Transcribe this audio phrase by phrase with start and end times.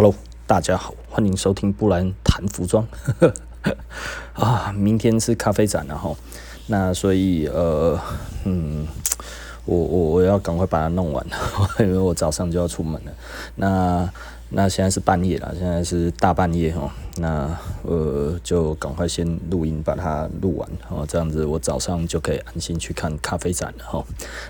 [0.00, 0.14] Hello，
[0.46, 2.86] 大家好，欢迎收听布兰谈服装。
[4.32, 6.14] 啊，明天是咖啡展了哈，
[6.68, 7.98] 那所以呃，
[8.44, 8.86] 嗯，
[9.64, 11.26] 我我我要赶快把它弄完，
[11.80, 13.12] 因为我早上就要出门了。
[13.56, 14.08] 那
[14.50, 16.90] 那现在是半夜了，现在是大半夜哦。
[17.18, 24.02] 那呃，就赶快先录音，把它录完，哦，这样子我早上就可以安心去看咖啡展了哈。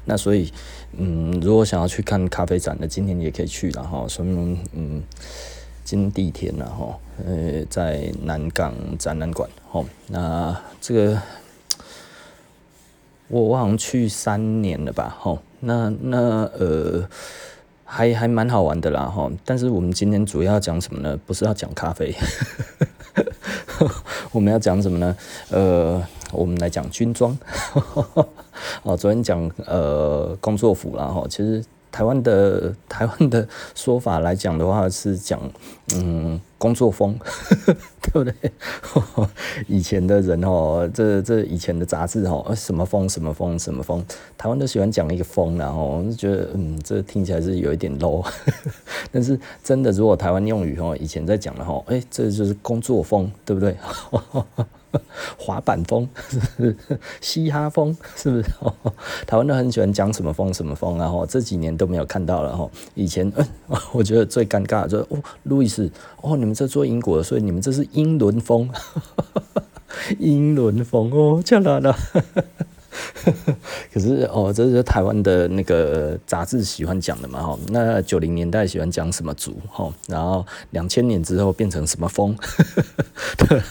[0.04, 0.52] 那所以，
[0.92, 4.06] 嗯，如果想要去看咖啡展的，今天也可以去了哈。
[4.06, 5.02] 说明嗯，
[5.82, 6.96] 今天第一天了哈，
[7.26, 9.84] 呃，在南港展览馆哈。
[10.06, 11.20] 那这个
[13.26, 15.36] 我我好像去三年了吧哈。
[15.58, 17.08] 那那呃。
[17.90, 21.18] 还还蛮好玩的啦哈，但是我们今天主要讲什么呢？
[21.24, 22.14] 不是要讲咖啡，
[24.30, 25.16] 我们要讲什么呢？
[25.50, 27.36] 呃，我们来讲军装。
[28.84, 31.64] 哦，昨天讲呃工作服啦哈，其实。
[31.90, 35.40] 台湾的台湾的说法来讲的话是讲，
[35.94, 37.16] 嗯，工作风，
[38.02, 38.34] 对不对？
[39.68, 44.04] 以前的人哦，这这以前的杂志哦，什么风什么风什么风，
[44.36, 48.26] 台湾都喜欢讲一个风，然后我就觉得嗯，这听起来是有一点 low。
[49.12, 53.76] 但是真的，如果台湾用语哦，以前在讲的哦，哎，这就是工作风，对不对？
[55.38, 56.76] 滑板风，是不是？
[57.20, 58.44] 嘻哈风，是不是？
[59.26, 62.68] 台湾都很喜欢讲什么风什么风，然后这几年都没有看到了哈。
[62.94, 63.30] 以前，
[63.92, 65.90] 我觉得最尴尬的就是哦，路易斯，
[66.22, 68.70] 哦，你们这做英国的，所以你们这是英伦风，
[70.18, 71.94] 英伦风哦，这样。
[73.92, 77.58] 可是哦，这是台湾的那个杂志喜欢讲的嘛哈。
[77.68, 82.36] 那九零年代喜欢讲什么族哈，然后两千年之后变成什么风？
[83.36, 83.62] 对，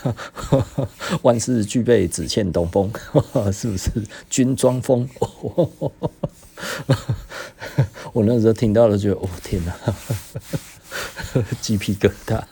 [1.21, 2.91] 万事俱备只欠东风，
[3.51, 3.91] 是不是？
[4.29, 5.07] 军装风，
[8.13, 9.73] 我那时候听到了，觉得哦天哪，
[11.61, 12.43] 鸡皮疙瘩，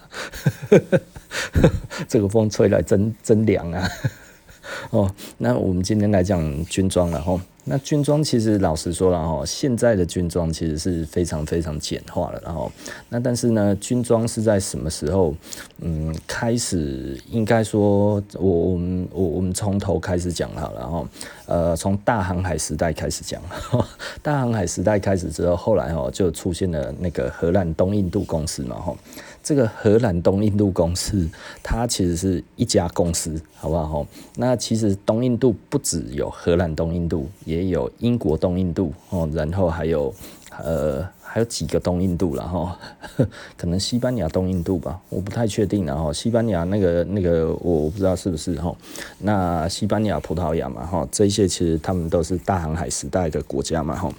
[2.07, 3.89] 这个风吹来真真凉啊！
[4.91, 7.39] 哦，那我们今天来讲军装了哈。
[7.67, 12.71] 那军装其实老实说了哈，现在的军装其实是非常非常简化了，然后
[13.09, 15.33] 那但是呢，军装是在什么时候
[15.81, 17.19] 嗯开始？
[17.31, 21.09] 应该说我我们我我们从头开始讲好了哈。
[21.47, 23.41] 呃，从大航海时代开始讲，
[24.21, 28.95] 大航海时代开始之后，后来哈就出现了那个荷兰东印度公司嘛哈。
[29.45, 31.29] 这个荷兰东印度公司，
[31.61, 34.03] 它其实是一家公司，好不好？
[34.37, 40.11] 那其实东印度不只有荷兰东印度，也有英国东印度哦，然后还有
[40.63, 42.79] 呃还有几个东印度了哈，
[43.55, 46.11] 可能西班牙东印度吧，我不太确定了哈。
[46.11, 48.75] 西班牙那个那个我不知道是不是哈。
[49.19, 54.11] 那西班牙、葡萄牙嘛哈，这些其实他们都是大航海时代的国家嘛哈。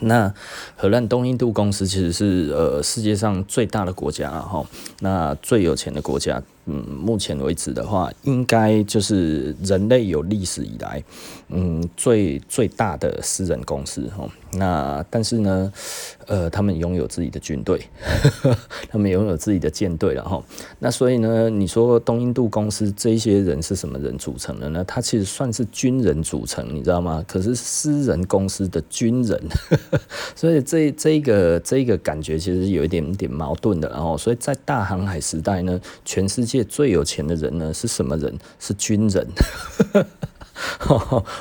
[0.00, 0.32] 那
[0.76, 4.64] 荷兰东印度公司其实是呃世界上最大的国家哈，
[5.00, 6.42] 那最有钱的国家。
[6.70, 11.02] 嗯，目前为止的话，应该就是人类有历史以来，
[11.48, 14.28] 嗯，最最大的私人公司哈。
[14.52, 15.72] 那但是呢，
[16.26, 17.80] 呃，他们拥有自己的军队，
[18.90, 20.42] 他们拥有自己的舰队了哈。
[20.78, 24.84] 那所以呢，你说东印度公司这些人是什么人组成的呢？
[24.84, 27.24] 他其实算是军人组成，你知道吗？
[27.26, 29.42] 可是私人公司的军人，
[30.36, 33.88] 所以这这个这个感觉其实有一点点矛盾的。
[33.88, 36.57] 然后，所以在大航海时代呢，全世界。
[36.64, 38.38] 最有钱的人呢是什么人？
[38.58, 39.26] 是军人，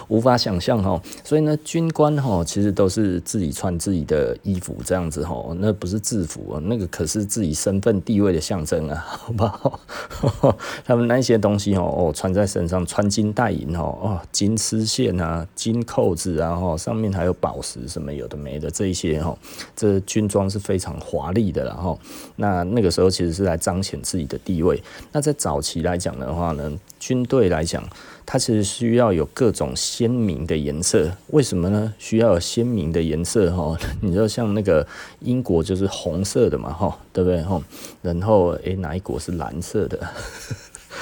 [0.07, 1.01] 无法想象哈。
[1.23, 9.79] 所以呢，军官哈其实都是自己穿自己的衣服这样子哈，那不是制服，那个可是自己身份地位的象征啊，好不好？
[10.85, 19.37] 他们那些东西哦，穿在身上穿金戴银哦，金丝线啊，金扣子啊哈，上面还有宝石什么有的没的这一些哈，
[19.75, 21.99] 这军装是非常华丽的，然后
[22.35, 24.81] 那那个时候其实是来彰显自己的地位。
[25.11, 27.83] 那在早期来讲的话呢，军队来讲，
[28.29, 31.09] 它其实需要有各种鲜明的颜色。
[31.27, 31.93] 为什么呢？
[31.97, 33.77] 需要有鲜明的颜色哈？
[34.03, 34.85] 你知道像那个
[35.21, 37.63] 英国就是红色的嘛哈，对不对哈？
[38.01, 39.97] 然后诶，哪一国是蓝色的？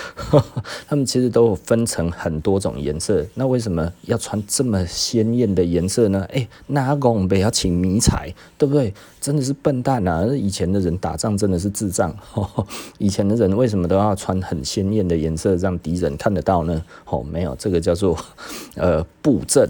[0.87, 6.25] 他们其实都有分成很多种颜色，那为什么要穿这么鲜艳的颜色呢？
[6.29, 8.93] 哎、欸，那拱北要请迷彩，对不对？
[9.21, 10.23] 真的是笨蛋啊！
[10.35, 12.15] 以前的人打仗真的是智障。
[12.99, 16.83] 以前的人为什么都要穿很鲜艳的颜色，让敌人看得到呢？
[17.05, 18.17] 哦，没有，这个叫做
[18.75, 19.67] 呃布阵。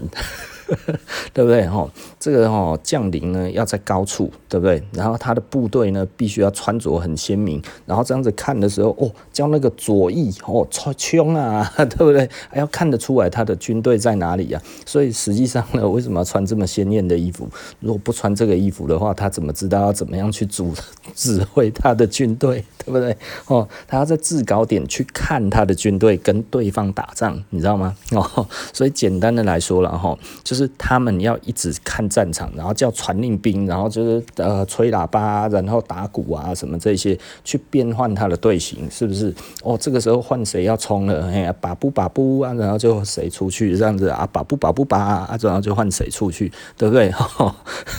[1.32, 1.66] 对不对？
[1.66, 4.82] 哈，这个哈将领呢要在高处，对不对？
[4.92, 12.28] 然后他的部队呢必须要穿着很鲜明，然后这样子看的时候，哦，叫那个左翼哦，穿胸啊， 对不对？
[12.48, 14.84] 还要看得出来他的军队在哪里呀、啊？
[14.86, 17.48] 所以实际上呢，为什么要穿这么鲜艳的衣服？
[17.80, 20.72] 如果不穿这个衣服的话，他怎么知道要怎么样去组
[21.14, 23.16] 指挥他的军队， 对不对？
[23.46, 27.94] 哦，他要在制高点去看他的军队跟对方打仗，你知道吗？
[28.12, 39.34] 哦，所以简单的来说了哈，就是他们要一直看战场，然后叫传令兵，然后就是呃吹喇叭，然后打鼓啊什么这些去变换他的队形，是不是？
[39.62, 41.26] 哦，这个时候换谁要冲了？
[41.26, 44.26] 哎呀，把不把不啊，然后就谁出去这样子啊？
[44.32, 47.12] 把不把不把啊，然后就换谁出去，对不对？
[47.38, 47.54] 哦、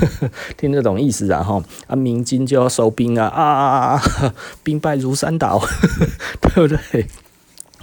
[0.58, 1.44] 听得懂意思啊？
[1.44, 4.02] 哈啊，明金就要收兵啊啊，
[4.64, 5.62] 兵败如山倒，
[6.42, 7.06] 对不对？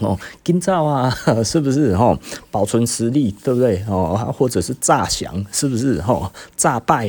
[0.00, 1.08] 哦，紧走啊，
[1.44, 1.96] 是不是？
[1.96, 2.18] 哈，
[2.50, 3.84] 保存实力，对不对？
[3.88, 6.00] 哦，或者是诈降，是不是？
[6.02, 7.08] 哈，诈败，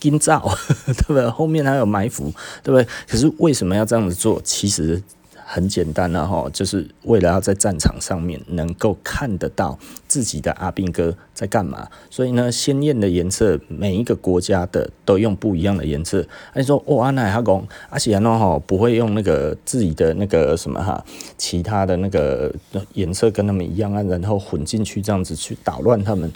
[0.00, 0.50] 紧走，
[0.86, 1.28] 对不对？
[1.30, 2.32] 后面还有埋伏，
[2.62, 2.86] 对不对？
[3.08, 4.40] 可是为什么要这样子做？
[4.42, 5.02] 其实。
[5.48, 9.78] 很简单了哈，就是为了要在战场上面能够看得到
[10.08, 16.26] 自己的阿兵哥在干嘛，所以呢，鲜艳的颜色，每一个国家的都用不一样的颜色。
[16.56, 21.04] 你说哦，阿奶阿公阿喜安诺哈不会用那个自己的那个什么哈，
[21.38, 22.52] 其他的那个
[22.94, 26.32] 颜色跟他们一样啊，然后混进去这样子去捣乱他们，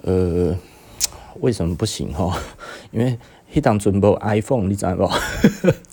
[0.00, 0.56] 呃，
[1.40, 2.34] 为什么不行哈？
[2.90, 3.18] 因为。
[3.52, 5.10] 迄当阵无 iPhone，你知无？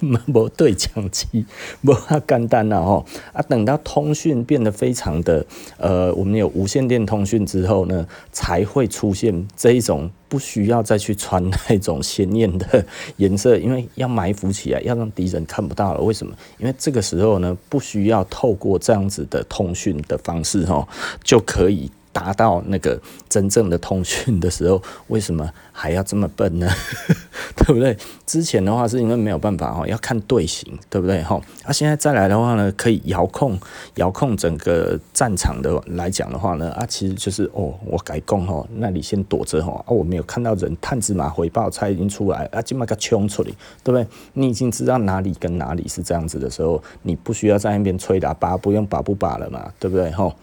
[0.27, 1.45] 无对讲机，
[1.81, 3.05] 无遐简单啦吼。
[3.33, 5.45] 啊，等到通讯变得非常的，
[5.77, 12.85] 呃，我们有无线电通讯之后呢，才会出现这一种不需要再去穿那种鲜艳的
[13.17, 16.01] 颜色，因为要埋伏起来，要让敌人看不到了。
[16.01, 16.33] 为什么？
[16.59, 20.87] 因为这个时候呢，不需要透过这样子的通讯的方式吼，
[21.23, 21.91] 就可以。
[22.17, 22.99] 达到那个
[23.29, 26.67] 真正的通讯的时候，为什么还要这么笨呢？
[27.55, 27.95] 对不对？
[28.25, 31.39] 之前的话是因为没有办法哈，要看队形，对不对哈？
[31.63, 33.55] 啊，现在再来的话呢，可以遥控
[33.97, 43.49] 遥控整个战场的来讲的话呢，啊，其实就是哦，我改攻哦，那里先躲着哈，啊，我没有看到人，探子马回报，才已经出来，啊，就把它冲出来，
[43.83, 44.07] 对不对？
[44.33, 50.33] 你已经知道哪里跟哪里是这样子的时候，你不需要在那边吹喇叭，不用把不把了嘛，对不对哈？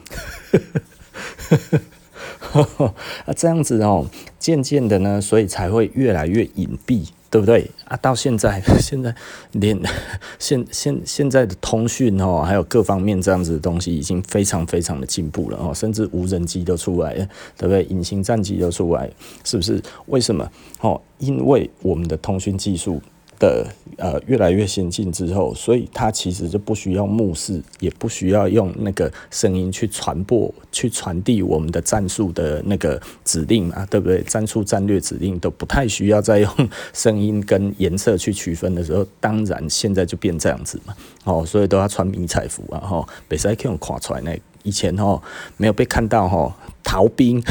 [3.26, 4.06] 啊，这样子哦，
[4.38, 7.68] 渐渐的呢，所以才会越来越隐蔽，对不对？
[7.86, 9.12] 啊，到现在， 现在
[9.52, 9.78] 连
[10.38, 17.26] 现现现在的通讯哦，还有各方面这样子的东西，已经非常非常的进步了哦，甚至无人机都出来了，
[17.58, 17.82] 对不对？
[17.84, 19.10] 隐形战机都出来，
[19.42, 19.82] 是不是？
[20.06, 20.48] 为什么？
[20.80, 23.02] 哦，因为我们的通讯技术。
[23.44, 23.66] 的
[23.98, 34.22] 呃越来越先进之后，所以它其实就不需要目视，也不需要用那个声音去传播、去传递我们的战术的那个指令啊，对不对？
[34.22, 36.50] 战术战略指令都不太需要再用
[36.94, 40.94] 声音跟颜色去区分的时候，当然现在就变这样子嘛。
[41.24, 45.20] 哦，所以都要穿迷彩服啊，哈，别使去用看出来那以前哦
[45.58, 47.42] 没有被看到哈逃兵，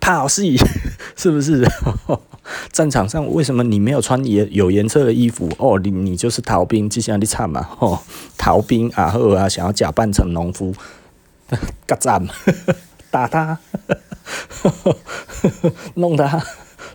[0.00, 0.56] 怕戏
[1.16, 1.64] 是不是？
[2.72, 5.48] 战场上为什么你没有穿颜有颜色的衣服？
[5.58, 7.98] 哦，你你就是逃兵，就像你惨嘛，哦，
[8.36, 10.74] 逃兵啊，或啊，想要假扮成农夫，
[11.86, 12.26] 干 仗，
[13.10, 13.58] 打他，
[15.94, 16.42] 弄他，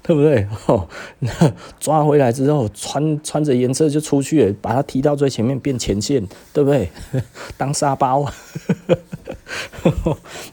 [0.03, 0.47] 对不对？
[0.67, 0.87] 哦，
[1.79, 6.89] 抓回来之后，穿穿着颜色就出去，把他提到最前面变前线，对不对？
[7.57, 8.25] 当沙包。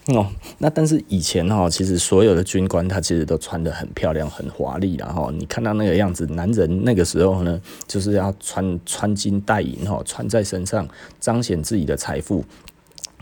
[0.08, 0.26] 哦，
[0.58, 10.86] 那但是以前哈，其实所有的军官他其实都穿得很漂亮、很华丽，然后你看到那个样子，男人那个时候呢，就是要穿穿金戴银哈，穿在身上
[11.18, 12.44] 彰显自己的财富。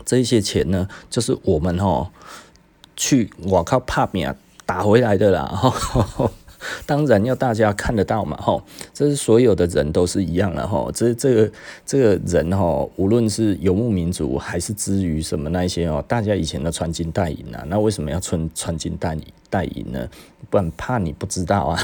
[0.05, 2.11] 这些钱呢，就是我们哈
[2.95, 4.27] 去我靠怕命
[4.65, 5.73] 打回来的啦。
[6.85, 11.51] 当然要大家看得到嘛，吼，这是所有的人都是一样的，吼，这这个
[11.85, 20.07] 这个人，吼，无论是游牧民族还是之于什么那些哦，大家以前都穿金戴银啊，那为什么要穿穿金戴银戴银呢？
[20.49, 21.79] 不然怕你不知道啊。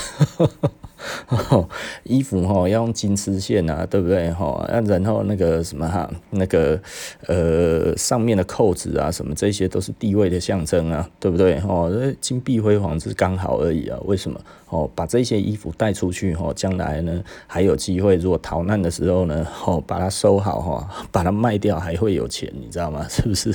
[2.03, 4.65] 衣服哈要用金丝线啊，对不对哈？
[4.69, 6.79] 然后那个什么哈，那个
[7.27, 11.89] 呃上面的扣子啊，什么这些都是地位的象征啊，对不对哈？
[12.19, 14.39] 金碧辉煌是刚好而已啊，为什么？
[14.69, 23.05] 哦，把这些衣服带出去哈，将来呢还有机会，如果逃难的时候呢，哦把它收好哈，把它卖掉还会有钱，你知道吗？
[23.09, 23.51] 是不是？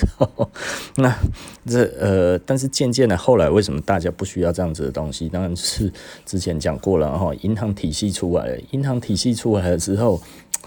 [0.96, 1.16] 那
[1.66, 5.28] 这呃，但是渐渐的后来为什么大家不需要这样子的东西？
[5.28, 5.92] 当然是
[6.26, 7.32] 之前讲过了哈。
[7.42, 10.20] 银行体系出来了，银行体系出来了之后，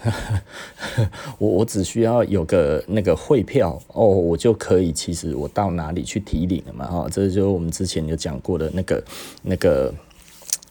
[1.39, 9.03] 我我只需要有个那个汇票哦，我就可以，其实我到哪里去提领了嘛，哈，这就是我们之前有讲过的那个
[9.41, 9.93] 那个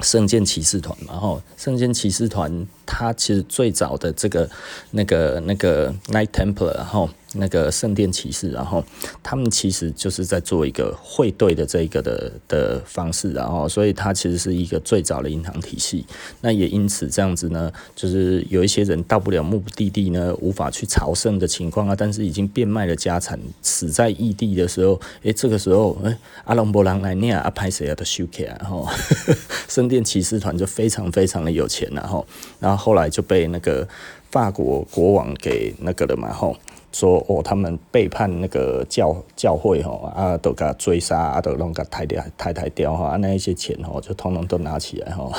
[0.01, 4.49] 圣剑骑士团嘛，吼，圣剑骑士团它其实最早的这个
[4.91, 7.09] 那个那个 Knight Templar，然后。
[7.39, 8.85] 那个圣殿骑士，然后
[9.23, 16.05] 他们其实就是在做一个汇兑的这个的的方式，然后所以它其实是一个最早的银行体系。
[16.41, 28.89] 那也因此这样子呢，就是有一些人到不了目的地呢，无法去朝圣的情况啊，但是已经变卖了家产，死在异地的时候，诶，这个时候，诶，阿隆博朗来念阿派谁亚的修克啊，然后
[29.69, 32.27] 圣殿骑士团就非常非常的有钱，然后
[32.61, 33.87] 然后后来就被那个
[34.31, 36.57] 法国国王给那个了嘛，吼。
[36.99, 45.31] 说哦，他们背叛那个教教会吼，啊，都给追杀，啊，都弄个抬掉抬抬掉哈，啊，那一些钱吼，就统统都拿起来吼。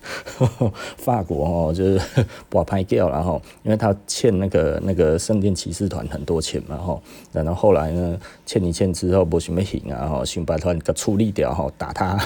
[0.96, 2.00] 法国哦，就是
[2.48, 7.00] 把拍掉了哈，因为他欠那个那个圣殿骑士团很多钱嘛哈，
[7.32, 12.18] 然后后来呢，欠一欠之后不行不行啊哈，想把他给处理掉哈，打他，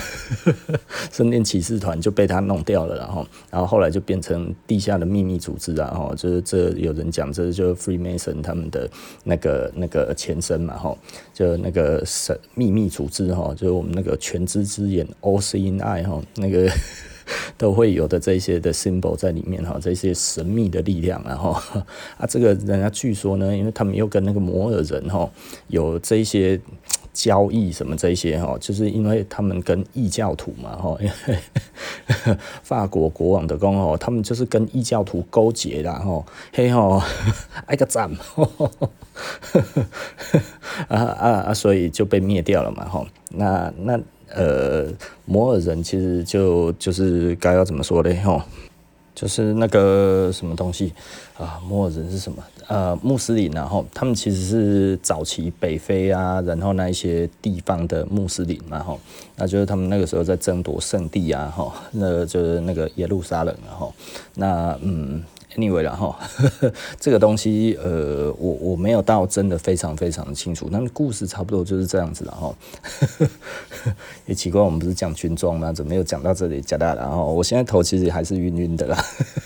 [1.13, 8.89] 圣殿骑士团就被他弄掉了然后，然后后来就变成地下的秘密组织啊哈，就是这有人讲这就是 Freemason 他们的
[9.25, 10.97] 那个那个前身嘛哈，
[11.33, 16.71] 就那个神秘密组织哈，就是我们那个全知之眼 All Seeing Eye 哈那个。
[17.57, 21.53] 都会有的这些的 symbol 在里面哈，这些神秘的力量然后
[22.19, 25.29] 啊，这个人家据说呢，因为他们又跟那个摩尔人哈
[25.69, 26.61] 有这些
[27.13, 30.99] 交易什么这些哈，就是因为他们跟异教徒嘛哈，
[32.63, 37.01] 法国国王的公哦，他们就是跟异教徒勾结的哈，嘿吼，
[37.67, 38.11] 挨个赞，
[40.89, 44.01] 啊啊啊，所以就被灭掉了嘛哈，那那。
[44.35, 44.87] 呃，
[45.25, 48.21] 摩尔人其实就就是该要怎么说嘞？
[48.23, 48.43] 吼，
[49.15, 50.93] 就是那个什么东西
[51.39, 51.61] 啊？
[51.67, 52.43] 摩尔人是什么？
[52.67, 58.99] 呃，穆斯林，然后他们其实是早期北非啊，然后那一些地方的穆斯林嘛，吼，
[59.37, 63.95] 那就是他们那个时候在争夺圣地啊，吼，那就是那个耶路撒冷，然后
[64.35, 65.23] 那嗯。
[65.57, 66.15] Anyway，然后
[66.99, 72.53] 这个东西，呃，我我没有到真的非常非常的清楚，那故事差不多就是这样子，啦哈
[74.27, 75.73] 也奇怪，我们不是讲军装吗？
[75.73, 76.61] 怎么又讲到这里？
[76.61, 78.97] 讲到然后我现在头其实还是晕晕的啦。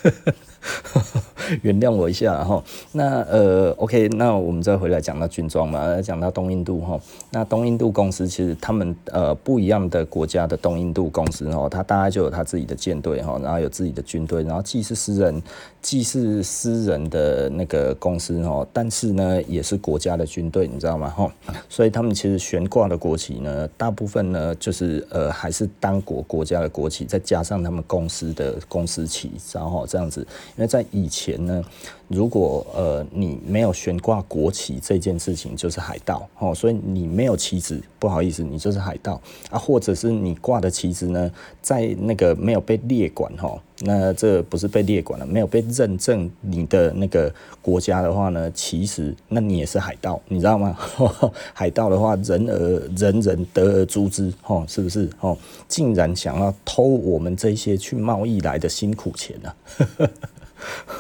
[0.03, 0.35] 呵呵
[1.63, 2.63] 原谅我一下，然后
[2.93, 7.01] 那呃，OK，那我们再回来讲到军装嘛，讲到东印度哈，
[7.31, 15.43] 那东印度公司其实他们呃不一样的国家的东印度公司哈，它大概就有它自己的舰队哈，然后有自己的军队，然后既是私人
[15.81, 21.09] 既是私人的那个公司哈，但是呢也是国家的军队，你知道吗？
[21.09, 21.33] 哈，
[21.69, 30.27] 所以他们其实悬挂的国旗呢，大部分呢就是呃还是当国国家的国旗，再加上他们公司的公司旗，然后这样子，
[30.59, 31.39] 因为在以前。
[31.47, 31.65] 呢，
[32.09, 41.31] 如果呃你没有悬挂国旗这件事情，就是海盗哦，所以你没有旗子，不好意思，你就是海盗啊，或者是你挂的旗子呢，
[41.63, 50.77] 在那个没有被列管哈，那这不是被列管了，没有被认证你的那个国家的话呢，其实那你也是海盗，你知道吗？
[51.55, 55.09] 海盗的话，人而人人得而诛之，哦，是不是？
[55.21, 55.37] 哦，
[55.69, 59.87] 竟然想要偷我们这些去贸易来的辛苦钱呢、啊？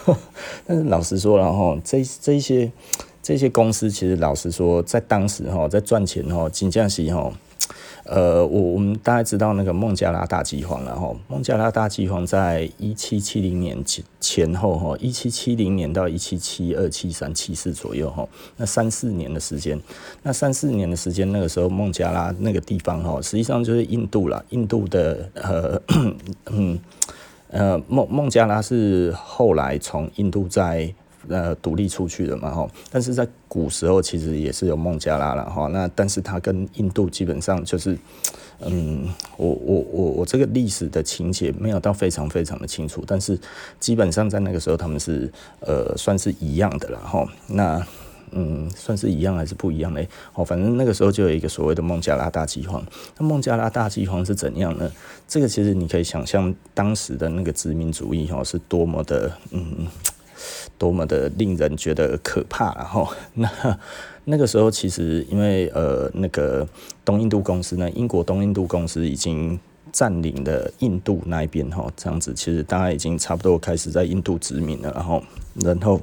[0.66, 2.70] 但是老实说了哈，这这些
[3.22, 7.32] 这些公司其实老实说，在当时哈，在赚钱哈，金匠西哈，
[8.04, 19.78] 呃，我我们大概知道那个孟加拉大饥荒了哈，孟加拉大饥荒在一七七零年前前后哈，一七七零年到一七七二七三七四左右哈，那三四年的时间，
[20.22, 25.80] 那三四年的时间，那个时候孟加拉那个地方哈，实际上就是印度了，印度的呃
[26.50, 26.78] 嗯。
[27.50, 30.92] 呃，孟孟加拉是后来从印度在
[31.28, 37.98] 呃独立出去的嘛哈，但是在古时候其实也是有孟加拉了哈，那但是它跟印度基本上就是，
[38.60, 43.38] 嗯，我我我我这个历史的情节没有到非常非常的清楚，但是
[43.80, 47.86] 基本上在那个时候他们是呃算是一样的了哈，那。
[48.32, 50.08] 嗯，算是一样还是不一样嘞？
[50.34, 52.82] 哦，反正那个时候就有一个所谓的孟加拉大饥荒。
[53.18, 54.90] 那孟加拉大饥荒是怎样呢？
[55.26, 59.86] 这个其实你可以想象当时的那个殖民主义哈，是多么的嗯，
[60.76, 62.74] 多么的令人觉得可怕。
[62.74, 63.50] 然后 那
[64.24, 66.66] 那个时候其实因为呃那个
[67.04, 69.58] 东印度公司呢，英国东印度公司已经
[69.92, 74.92] 占领了印度那一边哈，这样子其实大家已经差不多开始在印度殖民了。
[74.92, 75.22] 然后
[75.54, 76.00] 然后。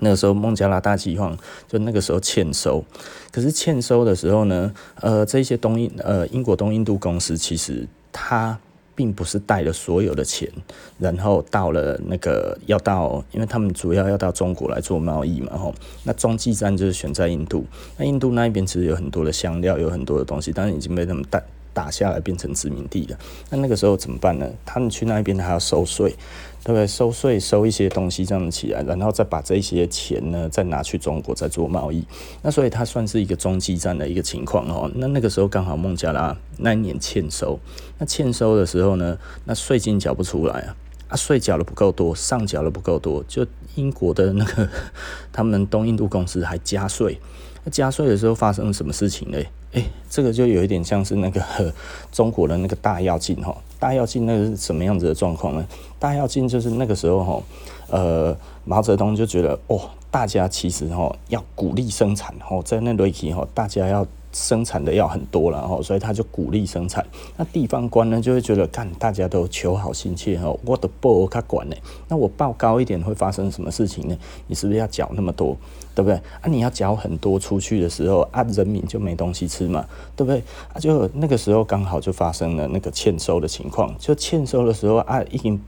[0.00, 1.36] 那个时候孟加拉大饥荒，
[1.68, 2.84] 就那个时候欠收，
[3.30, 8.58] 可是欠收的时候呢，呃，这些东印呃英国东印度公司其实它
[8.94, 10.50] 并不是带了所有的钱，
[10.98, 15.74] 然后到了那个要到，因为他们主要要到中国来做贸易嘛，吼，
[16.04, 17.64] 那中继站就是选在印度，
[17.96, 21.42] 那印度那一边其实有很多的香料，有很多的东西，但是已经被他们带。
[21.74, 23.16] 打下来变成殖民地了，
[23.50, 24.50] 那那个时候怎么办呢？
[24.66, 26.12] 他们去那边还要收税，
[26.68, 26.86] 对不对？
[26.86, 32.04] 收税收一些东西这样起来，然后再把这些钱呢再拿去中国再做贸易。
[32.42, 34.90] 那所以它算是一个中继站的一个情况哦。
[34.96, 37.58] 那那个时候刚好孟加拉那一年欠收，
[37.96, 40.76] 那欠收的时候呢，那税金缴不出来啊，
[41.08, 43.46] 啊税缴的不够多，上缴的不够多，就
[43.76, 44.68] 英国的那个
[45.32, 47.18] 他们东印度公司还加税。
[47.68, 49.38] 加税的时候发生了什么事情呢？
[49.72, 51.42] 哎、这个就有一点像是那个
[52.10, 55.66] 中国的那个大跃进哈，大跃进那个是什么样子的状况呢？
[55.98, 57.42] 大跃进就是那个时候哈，
[57.90, 64.06] 呃，毛泽东就觉得哦，大家其实哈要鼓励生产哈，在那瑞奇哈，大家要。
[64.32, 67.04] 生产的要很多了哈，所以他就鼓励生产。
[67.36, 71.76] 那地方官呢，就会觉得，干大家都求好心切哈，我的报他管呢，
[72.08, 74.16] 那我报高一点会发生什么事情呢？
[74.46, 75.56] 你是不是要缴那么多，
[75.94, 76.16] 对不对？
[76.16, 80.42] 啊，你要缴很多出去的时候啊，人民就没东西吃嘛，对不对？
[80.72, 85.60] 啊，就那个时候刚好就发生了那个欠收的情况，就欠收的时候啊，已经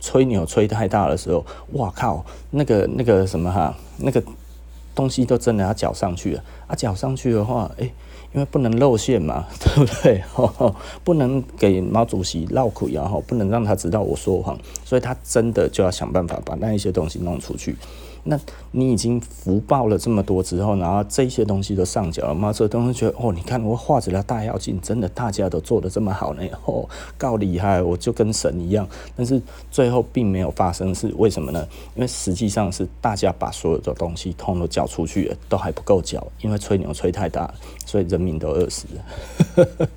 [0.00, 4.22] 吹牛吹太大的时候，哇靠，那个那个什么哈，那个。
[4.96, 6.74] 东西都真的要缴上去了啊！
[6.74, 7.92] 缴上去的话，诶、
[8.34, 10.20] 因为不能露馅嘛， 对不对？
[10.34, 10.74] 呵 呵
[11.04, 17.76] 不能给毛主席闹苦然后不能让他知道我说谎，所以他真的就要想办法把那一些东西弄出去。
[18.28, 18.38] 那
[18.72, 22.52] 你已经福报了这么多之后，然后这些东西都上缴了嘛？
[22.52, 28.86] 这东西觉得哦，你看我画着了大妖精，真的大家都做得这么好呢， 哦，够厉害，我就跟神一样。
[29.14, 29.40] 但是
[29.70, 31.66] 最后并没有发生，是为什么呢？
[31.94, 37.52] 因为实际上是大家把所有的东西通都缴出去了，都还不够缴，因为吹牛吹太大，
[37.86, 39.88] 所以人民都饿死了。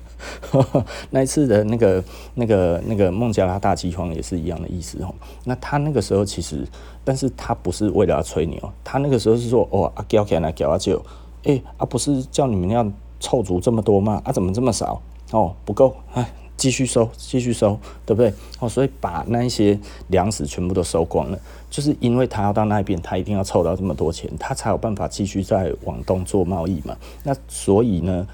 [1.10, 2.02] 那一次的那个、
[2.34, 5.14] 那个、那个孟加拉大饥荒也是一样的意思哦。
[5.44, 6.66] 那他那个时候其实，
[7.04, 11.02] 但是他不是为了要吹牛，他那个时候是说哦，啊，交起来交啊就，
[11.44, 12.86] 哎，啊不是叫你们要
[13.18, 14.20] 凑足这么多吗？
[14.24, 15.00] 啊怎么这么少？
[15.32, 18.34] 哦不够，哎，继续收，继续收，对不对？
[18.58, 21.38] 哦，所以把那一些粮食全部都收光了，
[21.70, 26.96] 就是因为他要到那边，他一定要凑到这么多钱，他才有办法继续在往东做贸易嘛。
[27.22, 28.26] 那所以呢，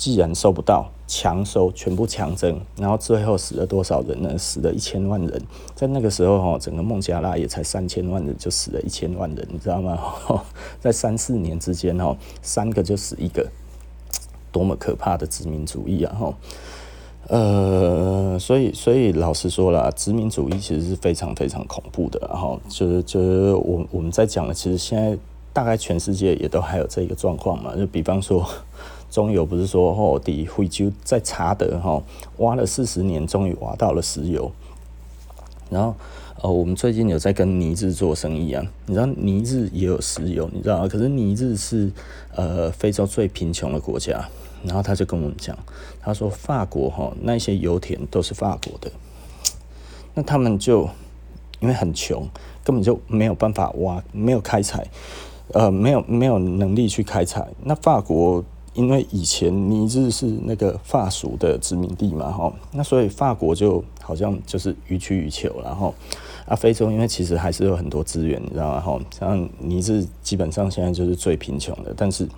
[0.00, 0.90] 既然收不到。
[1.06, 4.38] 强收，全部强征，然后最后死了多少人呢？
[4.38, 5.42] 死了一千万人。
[5.74, 9.98] 在那个时候，哈，整个孟加拉也才三千万人，就死了一千万人，你知道吗？
[10.78, 13.44] 在三四年之间，哈，三个就死一个，
[14.52, 16.14] 多么可怕的殖民主义啊！
[16.14, 16.34] 哈，
[17.26, 22.20] 呃，所以，所以老实说了，殖民主义其实是非常非常恐怖的。
[22.28, 25.18] 然后，就是，就是我我们在讲的，其实现在
[25.52, 27.74] 大概全世界也都还有这个状况嘛。
[27.74, 28.48] 就比方说。
[29.10, 32.00] 中油不是说哦，底非洲在查德哈
[32.38, 34.52] 挖了四十年，终于挖到了石油。
[35.68, 35.94] 然后
[36.40, 40.86] 呃，我们最近有在跟尼日做生意啊，你知道尼日也有石油，你知道？
[40.88, 41.90] 可是尼日是
[42.34, 44.28] 呃非洲最贫穷的国家。
[44.62, 45.58] 然后他就跟我们讲，
[46.00, 48.92] 他说法国哈那些油田都是法国的，
[50.14, 50.88] 那他们就
[51.60, 52.28] 因为很穷，
[52.62, 54.86] 根本就没有办法挖，没有开采，
[55.52, 57.48] 呃，没有没有能力去开采。
[57.64, 58.44] 那法国。
[58.72, 65.92] 因为以前尼日是那个法属的殖民地嘛，哈，那所以法国就好像就是予取予求，然后
[66.46, 68.80] 啊，非洲因为其实还是有很多资源，你知道吗？
[68.80, 72.28] 哈，像尼日基本上现在就是最贫穷的，但是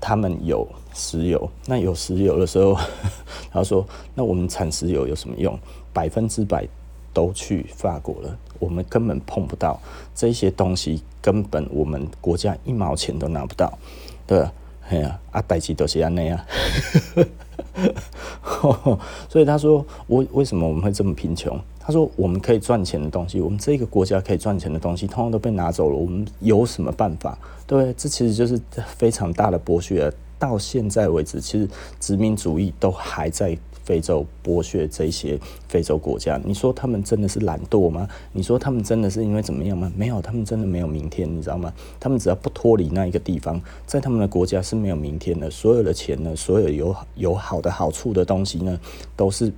[0.00, 2.76] 他们有石油，那有石油的时候，
[3.50, 5.58] 他说，那我们产石油有什么用？
[5.92, 6.64] 百分之百
[7.12, 9.80] 都去法国了，我们根本碰不到
[10.14, 13.76] 这些东西，根本我们国家一毛钱都拿不到，
[14.24, 14.46] 对。
[14.90, 16.44] 哎呀，啊，代志都是安尼啊，
[19.28, 21.58] 所以他说，我为什么我们会这么贫穷？
[21.78, 27.38] 他说，我们可以赚钱的东西，我们这个国家可以赚钱的东西，通通都被拿走了，我们有什么办法？
[27.68, 28.60] 对，这其实就是
[28.96, 30.12] 非常大的剥削。
[30.38, 31.68] 到现在为止，其实
[32.00, 33.56] 殖民主义都还在。
[33.90, 38.08] 非洲剥削这些非洲国家，你说他们真的是懒惰吗？
[38.32, 39.90] 你说他们真的是因为怎么样吗？
[39.96, 41.72] 没有，他们真的没有明天，你知道吗？
[41.98, 45.50] 他们只要不脱离那一个地方，在他们的国家是没有明天的。
[45.50, 48.78] 所有的钱呢，所有有有好的好处的东西呢，
[49.16, 49.52] 都是。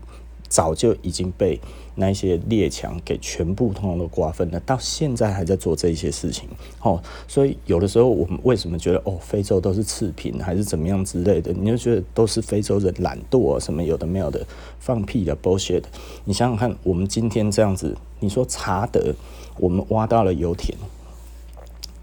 [0.52, 1.58] 早就已经被
[1.94, 6.46] 那些列强给全部通通都瓜分了，到现在还在做这些事情，
[6.82, 11.54] 哦，所以有的时候我们为什么觉得哦，非洲都是次贫还是怎么样之类的？
[11.54, 14.46] 你就觉得都是非洲人懒惰什么有的没有的，
[14.78, 15.84] 放屁的 bullshit！
[16.26, 19.14] 你想想看，我们今天这样子，你说查德，
[19.58, 20.76] 我们挖到了油田，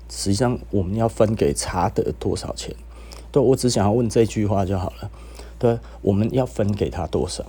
[0.10, 2.76] 实际上我们要分给查德多少钱？
[3.32, 5.12] 对，我只想要问这句话就好了。
[5.60, 7.44] 对，我们要分给他多少？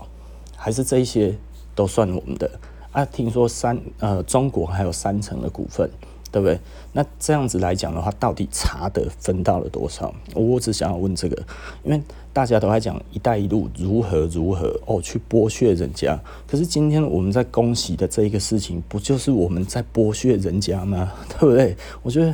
[0.61, 1.35] 还是这一些
[1.75, 2.51] 都算我们的
[2.92, 3.05] 啊。
[3.07, 5.90] 听说三呃中国还有三成的股份。
[6.33, 6.57] 对不对？
[6.92, 10.14] 那这样子来讲的话，到底查德分到了多少？
[10.33, 11.37] 我只想要问这个，
[11.83, 12.01] 因为
[12.33, 16.16] 大家都在讲“一带一路”如何如何哦，去剥削人家。
[16.46, 21.12] 可是今天我们在恭喜的这一个事情，不就是我们在剥削人家吗？
[21.31, 21.77] 对不对？
[22.01, 22.33] 我觉得，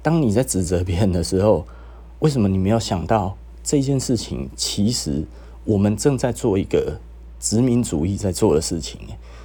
[0.00, 1.66] 当你在指责别人的时候，
[2.20, 4.48] 为什么你没有想到这件事情？
[4.54, 5.24] 其实
[5.64, 7.00] 我们正在做一个
[7.44, 8.98] 殖民主义在做的事情，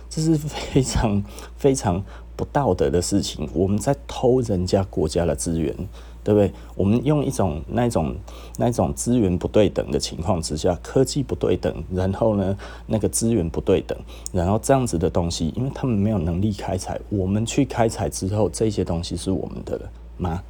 [0.10, 1.22] 这是非常
[1.60, 2.02] 非常。
[2.40, 5.76] 不道德的事情，我们在偷人家国家的资源，
[6.24, 6.50] 对不对？
[6.74, 8.16] 我们用一种那种
[8.56, 12.58] 那种资源不对等的情况之下，科技不对等，然后呢，
[12.88, 13.98] 那个资源不对等，
[14.32, 20.42] 然后这样子的东西，因为他们没有能力开采，我们去开采之后，这些东西是我们的了吗？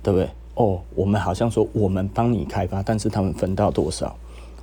[0.00, 0.30] 对不对？
[0.54, 4.16] 哦，我们好像说我们帮你开发，但是他们分到多少？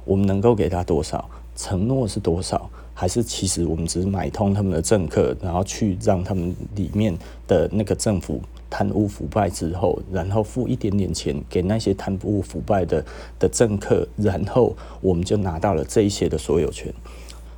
[0.06, 1.30] 我们能够给他多少？
[1.60, 2.70] 承诺是多少？
[2.94, 7.18] 还是其实我们只是买通他们的政客，然后去让他们里面
[7.48, 13.06] 的那个政府贪污腐败之后，然后付一点点钱给那些贪污腐败的
[13.38, 16.94] 的政客，然后我们就拿到了这一些的所有权。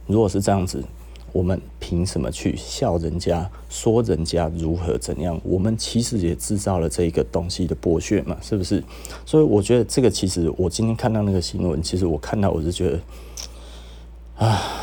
[0.07, 0.83] 如果是这样子，
[1.31, 5.39] 我们凭什么去笑人家，说人家如何怎样？
[5.43, 8.83] 我们其实也制造了这个东西的剥削嘛，是不是？
[9.25, 12.99] 所以我觉得这个其实我今天看到那个新闻，其实我看到我是觉得，
[14.45, 14.77] 啊。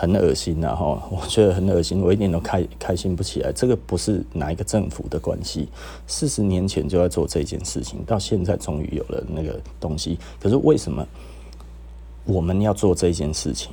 [0.00, 0.98] 很恶心呐，哈！
[1.12, 3.52] 我觉得很恶心，我一点都开开心不起来。
[3.52, 5.68] 这个不是哪一个政府的关系，
[6.06, 10.18] 四十年前就要做这件事情，到现在终于有了那个东西。
[10.40, 11.06] 可是为什么
[12.24, 13.72] 我们要做这件事情？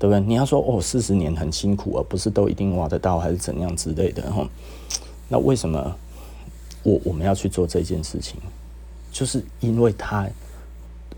[0.00, 0.18] 对不对？
[0.18, 4.28] 你要说哦，四十年很辛苦啊，不是都一定挖得到，还是怎样之类的？
[4.32, 4.44] 哈，
[5.28, 5.96] 那为什么
[6.82, 8.34] 我我们要去做这件事情？
[9.12, 10.26] 就是因为他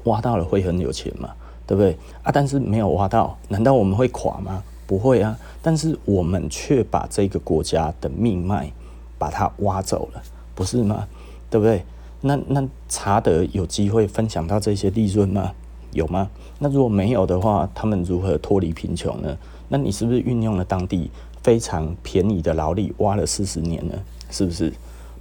[0.05, 1.31] 挖到了会很有钱嘛。
[1.71, 2.33] 对不对啊？
[2.35, 4.61] 但是没有挖到，难道我们会垮吗？
[4.89, 5.39] 不会啊！
[5.63, 8.73] 但是我们却把这个国家的命脉
[9.17, 10.21] 把它挖走了，
[10.53, 11.07] 不是吗？
[11.49, 11.85] 对不对？
[12.23, 15.53] 那那查德有机会分享到这些利润吗？
[15.93, 16.29] 有吗？
[16.59, 19.39] 那如果没有的话，他们如何脱离贫穷呢？
[19.69, 21.09] 那你是不是运用了当地
[21.41, 23.95] 非常便宜的劳力挖了四十年呢？
[24.29, 24.73] 是不是？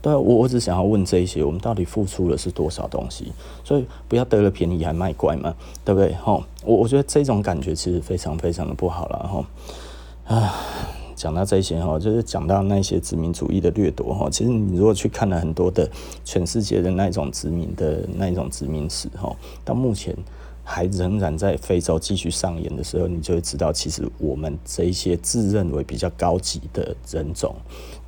[0.01, 3.33] 对，我我只想要问这一些，我们到底付出的是多少东西？
[3.65, 6.13] 所以不要得了便宜还卖乖嘛，对不对？
[6.13, 10.35] 哈，我我觉得这种感觉其实非常非常的不好了哈。
[10.35, 10.55] 啊，
[11.17, 14.29] 讲到这些哈，就是讲到那些殖民主义的掠夺哈。
[14.29, 15.89] 其实你如果去看了很多的
[16.23, 19.35] 全世界的那种殖民的那种殖民史哈，
[19.65, 20.15] 到目前
[20.63, 27.53] 还仍然在非洲继续上演的时候，你就会知道，其实我们这一些自认为比较高级的人种。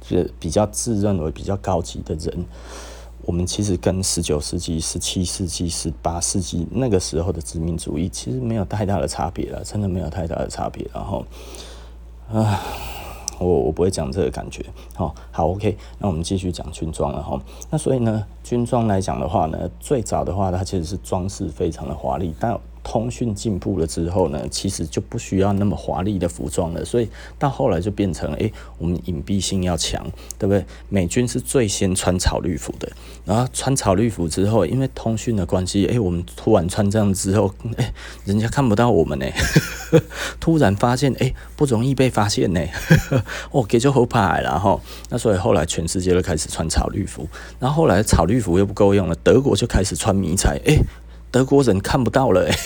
[0.08, 2.46] 是比较自认为比较高级的人，
[3.24, 10.86] 我们其实跟十九世纪、十七世纪、十八世纪那个时候的殖民主义其实没有太大的差别了，真的没有太大的差别。
[10.94, 11.24] 然后，
[12.32, 12.60] 啊，
[13.40, 14.66] 我我不会讲这个感觉。
[14.96, 17.40] 好，好，OK，那我们继续讲军装了哈。
[17.70, 30.04] 那所以呢，军装来讲的话呢，最早的话它其实是装饰非常的华丽，但通讯进步了之后呢，其实就不需要那么华丽的服装了，所以到后来就变成，哎、欸，我们隐蔽性要强，
[30.40, 30.66] 对不对？
[30.90, 32.92] 美军是最先穿草绿服的，
[33.24, 37.94] 然后穿草绿服之后，因为通讯的关系，哎、欸，我们突然穿这样之后，哎、欸，
[38.26, 39.26] 人家看不到我们呢，
[40.40, 42.62] 突然发现，哎、欸，不容易被发现呢，
[43.52, 47.28] 哦，给就后排了哈，那所以后来全世界都开始穿草绿服，
[47.60, 50.82] 然后后来草绿服又不够用了，德国就开始穿迷彩，哎、欸。
[51.32, 52.60] 德国人看不到了，欸，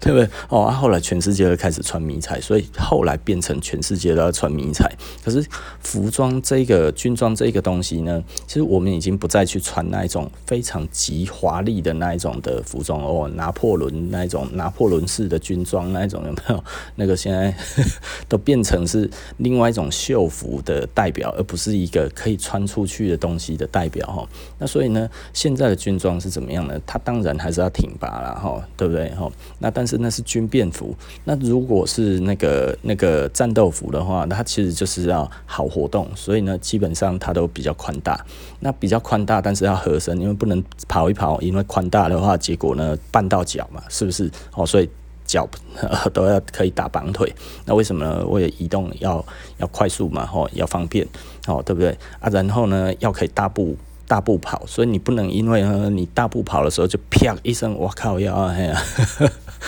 [0.00, 0.28] 对不对？
[0.48, 4.90] 哦，啊，后来全世界都开始穿迷彩，所以后来变成全世界都要穿迷彩。
[5.24, 5.44] 可是
[5.80, 16.64] 服装这个军装这个东西呢，其实我们已经不再去穿那一种非常极华丽的那一种的服装哦，拿破仑那一种拿破仑式的军装那一种有没有？
[16.96, 17.54] 那个现在
[18.28, 24.28] 都变成是另外一种秀服的代表，而不是一个可以穿出去的东西的代表哈。
[24.58, 26.78] 那所以呢，现在的军装是怎么样呢？
[26.86, 29.30] 它当然还是要挺拔了哈，对不对哈？
[29.58, 38.24] 那但是那是军便服，那如果是那个那个战斗服的话，它其实就是要好活动，所以呢，基本上它都比较宽大。
[38.60, 44.30] 那比较宽大，但是要合身，因为不能跑一跑，因为宽大的话，结果呢绊到脚嘛，是不是？
[44.54, 44.88] 哦，所以
[45.24, 45.48] 脚
[46.12, 47.34] 都要可以打绑腿。
[47.64, 48.24] 那为什么呢？
[48.26, 49.24] 为了移动要
[49.58, 51.06] 要快速嘛，哦，要方便，
[51.46, 52.28] 哦，对不对啊？
[52.30, 53.76] 然后呢，要可以大步。
[54.08, 58.82] 大步跑，所以你不能因为呢，你大步跑的时候就啪一声，我靠，要哎呀，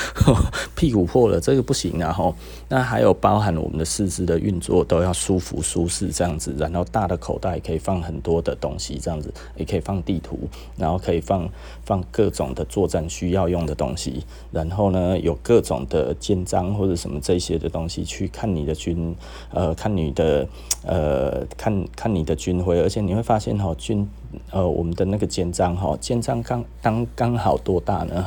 [0.74, 2.34] 屁股破了，这个不行啊吼。
[2.68, 10.38] 那还有包含我们的四肢的运作都要舒服舒适这样子，然后大的口袋可以放很多的东西这样子，也可以放地图，
[10.76, 11.48] 然后可以放
[11.84, 19.14] 放各种的作战需要用的东西，然后呢有各种的肩章或者什么这些的东西去看你的军
[19.50, 20.46] 呃看你的
[20.86, 24.08] 呃看看你的军徽，而且你会发现哈军。
[24.50, 28.26] 呃，我们的那个肩章哈，肩章刚刚刚好多大呢？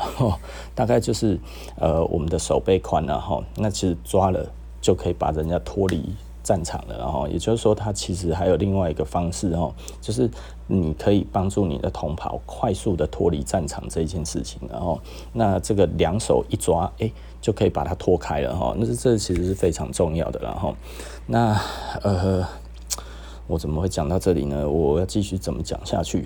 [0.74, 1.38] 大概就是
[1.76, 3.44] 呃我们的手背宽了哈。
[3.58, 6.14] 那其实抓了就可以把人家脱离
[6.44, 10.30] 战场了，然后也就是说，他其实还有另外一个方式哦，就是
[10.68, 15.00] 你可以帮助你的同袍快速的脱离战场这一件事情，然后
[15.34, 17.12] 那这个两手一抓，哎，
[17.42, 18.76] 就可以把它脱开了哈。
[18.78, 20.76] 那这这其实是非常重要的，然后
[21.26, 21.60] 那
[22.04, 22.46] 呃。
[23.50, 24.70] 我怎么会讲到这里呢？
[24.70, 26.26] 我要继续怎么讲下去？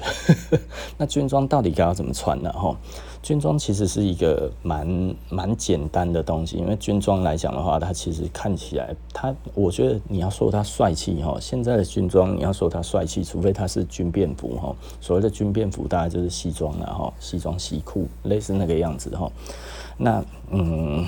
[0.98, 2.52] 那军装到底该要怎么穿呢？
[2.52, 2.76] 哈，
[3.24, 14.76] 军装其实是一个蛮蛮简单的东西，因为军装来讲的话，它其实看起来，它我觉得你要说它帅气哈，现在的军装你要说它帅气，除非它是军便服哈。
[15.00, 19.32] 所谓的军便服大概就是西装了哈，西装西裤类似那个样子哈。
[19.98, 21.06] 那嗯，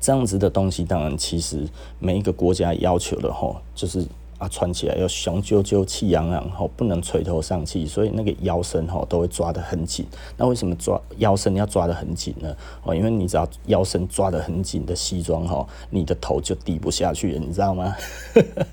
[0.00, 4.06] 这样子的东西，当然其实每一个国家要求的哈，就是。
[4.40, 10.06] 啊，穿起来要雄赳赳、气昂昂，吼，不能垂头丧气，所以那个腰身吼都会抓得很紧。
[10.38, 12.56] 那为什么抓腰身要抓得很紧呢？
[12.82, 17.94] 哦，因为你只要腰身抓得很紧的西装，吼，你的头就低不下去了，你知道吗？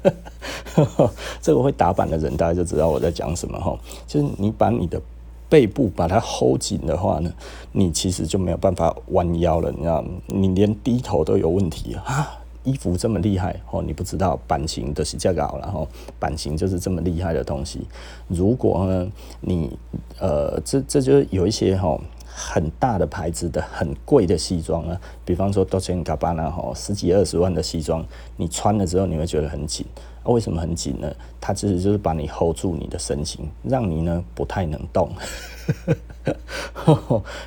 [1.42, 3.78] 这个会打板的人大家就知道我在讲什么，吼，
[4.08, 5.02] 就是你把你的
[5.50, 7.30] 背部把它 hold 紧的话呢，
[7.74, 10.10] 你其实就没有办法弯腰了，你知道吗？
[10.28, 12.40] 你连低头都有问题啊。
[12.68, 15.88] 衣服这么厉害哦，你不知道版型的是这样，然后
[16.20, 17.88] 版型就是这么厉害的东西。
[18.28, 19.08] 如果呢，
[19.40, 19.80] 你
[20.20, 29.86] 呃，这这就是有一些哈很大的牌子的很贵的西装啊，比方说 Dolce & Gabbana 哈十几二十万的西装，你穿了之后你会觉得很紧。
[30.32, 31.12] 为什么很紧呢？
[31.40, 35.10] 它其实就是把你 hold 住你的身形，让你呢不太能动。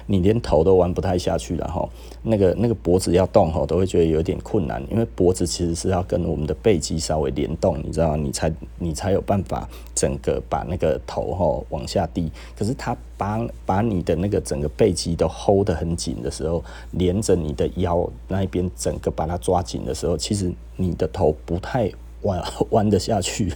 [0.06, 1.86] 你连头都弯不太下去了哈，
[2.22, 12.30] 那个那个脖子要动哈，都会觉得有点困难，因为脖子其实是要跟我们的背肌稍微联动，你知道，你才你才有办法整个把那个头哈往下低。
[12.56, 21.92] 可是它把把你的那个整个背肌都 hold 得很紧的时候，连着你的腰那一边整个把它抓紧的时候，其实你的头不太。
[22.22, 23.52] 弯 弯得下去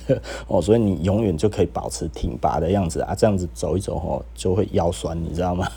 [0.48, 5.68] 哦，所以你永远就可以保持挺拔的样子啊，这样子走一走哦，就会腰酸，你知道吗？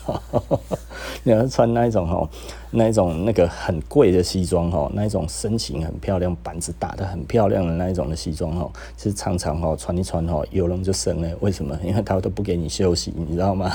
[1.22, 2.28] 你要穿那一种哦，
[2.70, 11.78] 那一种那个很贵的西装哦，那一种身形很漂亮、板子打得很漂亮的那一种的西装哦，其实常常哦穿一穿哦，有人就生了，为什么？
[11.84, 13.70] 因为他都不给你休息，你知道吗？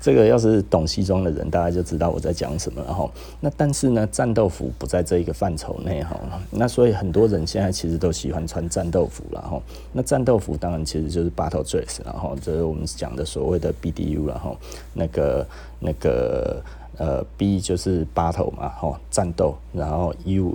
[0.00, 3.08] 这个要是懂西装的人，大家就知道我在讲什么了哈。
[3.40, 6.18] 那但是呢，战斗服不在这一个范畴内哈。
[6.50, 9.62] 那所以很多人现在其实都喜欢穿战斗服然后。
[9.92, 14.56] 那战斗服当然其实就是 battle dress，然后就是我们讲的所谓的 BDU 然后
[14.92, 15.46] 那个
[15.78, 16.62] 那个
[16.98, 20.54] 呃 B 就是 battle 嘛吼，战斗，然后 U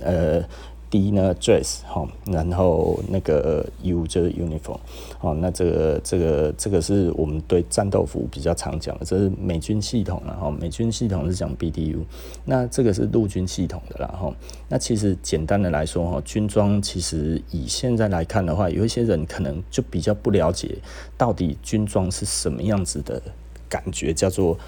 [0.00, 0.44] 呃。
[0.90, 4.76] D 呢，dress 哈，然后那个 U 就是 uniform，
[5.20, 11.98] 哦，那这个这个这个是我们对战斗服比较常讲的，这是美军系统，然后美军系统是讲 BDU，
[12.44, 14.34] 那这个是陆军系统的，然后
[14.68, 20.76] 那其实简单的来说哈，军装其实以现在来看的话，有一些人可能就比较不了解
[21.16, 23.22] 到底军装是什么样子的
[23.68, 24.58] 感觉，叫做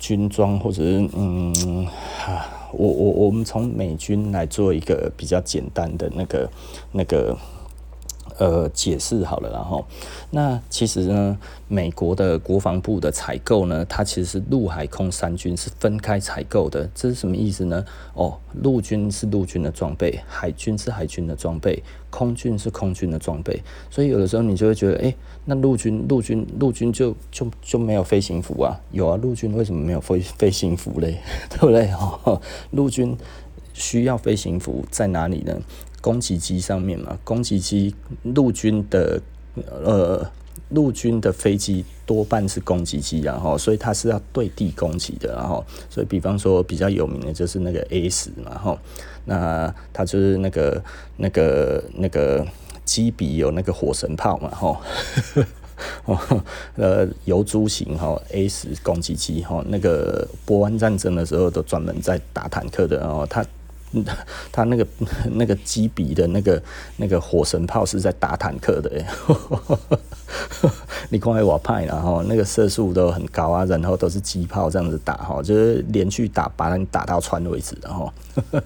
[0.00, 1.86] 军装或者是嗯
[2.18, 2.44] 哈。
[2.76, 6.50] 我我我们从美军来做一个比较简单的那个
[6.92, 7.36] 那个
[8.38, 9.84] 呃解释好了，然后
[10.30, 17.84] 那其实呢，美国的国防部的采购呢，它其实是陆海空三军是分开采购的，这是什么意思呢？
[18.14, 21.82] 哦，陆军是陆军的装备，海军是海军的装备。
[22.10, 25.12] 空军是空军的装备，所以有的时候你就会觉得，哎、
[25.46, 28.80] 那陆军陆军陆军就就就没有飞行服啊？
[28.92, 31.18] 有啊，陆军为什么没有飞飞行服嘞？
[31.50, 31.90] 对不对？
[31.90, 33.16] 哦，陆军
[33.74, 35.60] 需要飞行服在哪里呢？
[36.00, 39.20] 攻击机上面嘛，攻击机陆军的
[39.84, 40.26] 呃。
[40.70, 48.78] 陆军的飞机多半是攻击机，然后所以它是要对地攻击的，然后所以比方说比较有名的就是那个 A 十嘛，然后
[49.26, 50.82] 那它就是那个
[51.16, 52.44] 那个那个
[52.84, 54.78] 机鼻有那个火神炮嘛，吼，
[56.74, 63.44] 呃，游猪型哈 A 十攻击机哈，那个波湾战争的时候都专门在打坦克的，然后它。
[64.50, 64.86] 他那个
[65.32, 66.62] 那个机鼻的那个
[66.96, 68.90] 那个火神炮是在打坦克的，
[71.10, 78.12] 你看我派然后那个射速都很高啊，然后都是机炮这样子打哈，就是连续打，把你打到穿为止，然后
[78.50, 78.62] 呵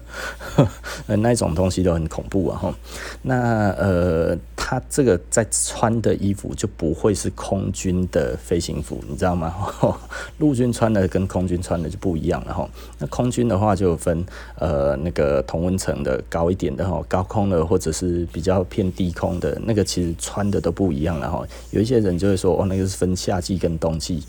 [1.07, 2.75] 呵那种东西都很恐怖啊哈。
[3.21, 9.53] 那呃，他这个在穿的衣服就不会是空军的飞行服，你知道吗？
[10.39, 12.69] 陆军穿的跟空军穿的就不一样了哈。
[12.97, 14.25] 那空军的话就分
[14.57, 21.43] 呃那个同温层的高一点的哈，高空的或者是比较偏低空的那个，其实穿的都不一样了哈。
[21.71, 24.23] 有一些人就会说哦，那个是分夏季跟冬季，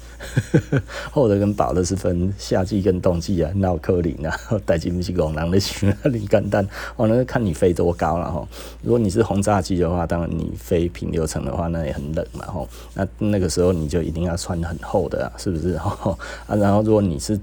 [1.10, 6.66] 厚的跟薄的是分夏季跟冬季啊，那可能啊，带进不是工人的心里简单
[6.96, 8.46] 哦，那个看你飞多高了哈。
[8.82, 12.66] 如果你是轰炸机的话，当然你飞平流层的话，那也很冷嘛哈。
[12.94, 16.16] 那那个时候你就一定要穿很厚的啊，是不是哈？
[16.46, 17.38] 啊，然后如果你是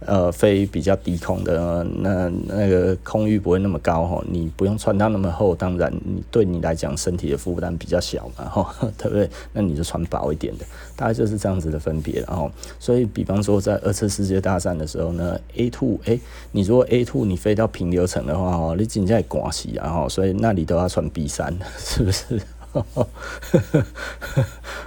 [0.00, 9.28] 呃飞比较低空的，那那个空域不会那么高哈，你不用穿到那么厚，当然你对你来讲身体的负担比较小嘛哈， 对不对？
[9.52, 10.64] 那你就穿薄一点的，
[11.02, 12.20] 它就是这样子的分别。
[12.26, 16.18] 然后，所以比方说在二次世界大战的时候呢，A two 哎，
[16.52, 22.40] 你如果 A two 你飞到平流层的话哦，你紧在广西啊哈，所以那里都要穿 B 三， 是不是？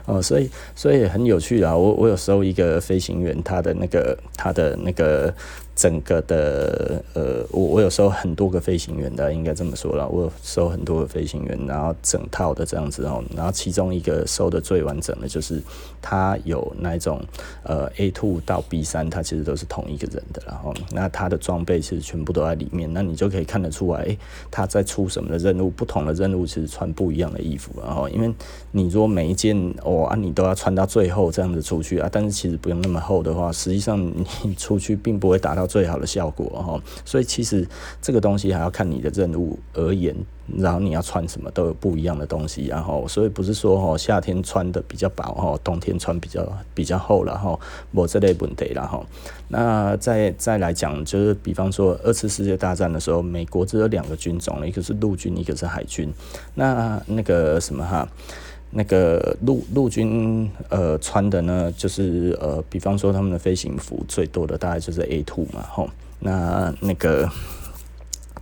[0.06, 1.76] 哦，所以所以很有趣啊！
[1.76, 5.34] 我我有时候一个飞行员，他的那个他的那个。
[5.76, 15.62] 整个的呃，我我有收很多个飞行员的，应该这么说了，我有收很多个飞行员，然后整套的这样子哦，然后其中一个收的最完整的，就是
[16.02, 17.22] 他有那种
[17.64, 24.18] 呃 A two 到 B 三，他其实都是同一个人的，然后那他的装备其实全部都在里面，那你就可以看得出来，诶，
[24.50, 28.34] 他在出什么的任务，不同的任务其实穿不一样的衣服，然后因为
[28.72, 34.00] 你如果每一件哦啊，你都要穿到最后这样子出去啊，但是其实不用那么厚的话，实际上
[34.42, 35.65] 你出去并不会达到。
[35.66, 37.68] 最好的效果哈，所以其实
[38.02, 40.16] 这个东西还要看你的任务而言，
[40.58, 47.60] 然后你要穿什么都有不一样的东西，然后所以不是说哈夏天穿的比较薄哈，冬天穿比较比较厚了哈，
[47.92, 49.06] 没这类问题了哈。
[49.48, 56.12] 那再再来讲，就是比方说二次世界大战的时候，美国只有两个军种，一个是陆军，一个是海军。
[56.56, 58.08] 那那个什么哈？
[58.78, 67.30] 那个陆陆军呃穿的呢，就是呃，比方说他们的飞行服最多的大概就是 A two 嘛，吼，那那个，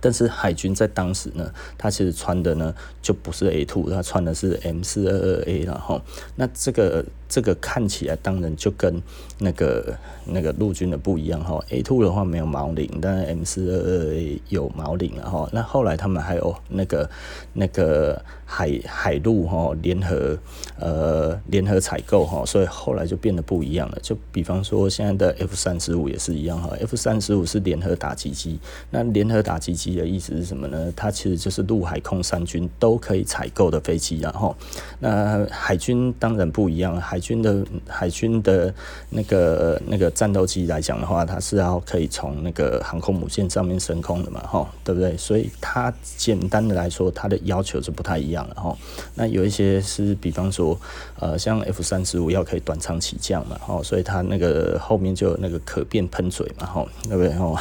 [0.00, 6.02] 但是海军在当时呢，他其实穿的呢就不是 A two，他穿的是 M 四二二 A 然后，
[6.34, 7.04] 那这个。
[7.34, 9.02] 这个看起来当然就跟
[9.40, 15.48] 那个那个陆军的不一样哈，A two 的话没有毛领，但是 M 四二二 A 有毛领了哈。
[15.52, 17.10] 那后来他们还有那个
[17.52, 20.38] 那个海海陆哈联合
[20.78, 23.98] 呃联合采购哈，所以后来就变得不一样了。
[24.00, 28.60] 就比方说现在的 F 三十五也是一样哈，F 三十五是联合打击机。
[28.90, 30.92] 那联合打击机的意思是什么呢？
[30.94, 34.54] 它其实就是陆海空三军都可以采购的飞机，然后
[35.00, 38.72] 那海军当然不一样，海军的海军的
[39.08, 45.16] 那个那个战斗机来讲的话，它是要可以从那个航空母舰上面升空的嘛，吼，对不对？
[45.16, 48.76] 所以它简单的来说，它的要求是不太一样的吼。
[49.14, 50.78] 那有一些是，比方说，
[51.18, 57.32] 呃，像 F 三十五要可以短舱起降嘛，吼，所以它那个后面就有那个可变喷嘴嘛，吼，对不对？
[57.34, 57.54] 吼，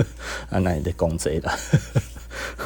[0.48, 1.52] 啊，那也得攻贼了。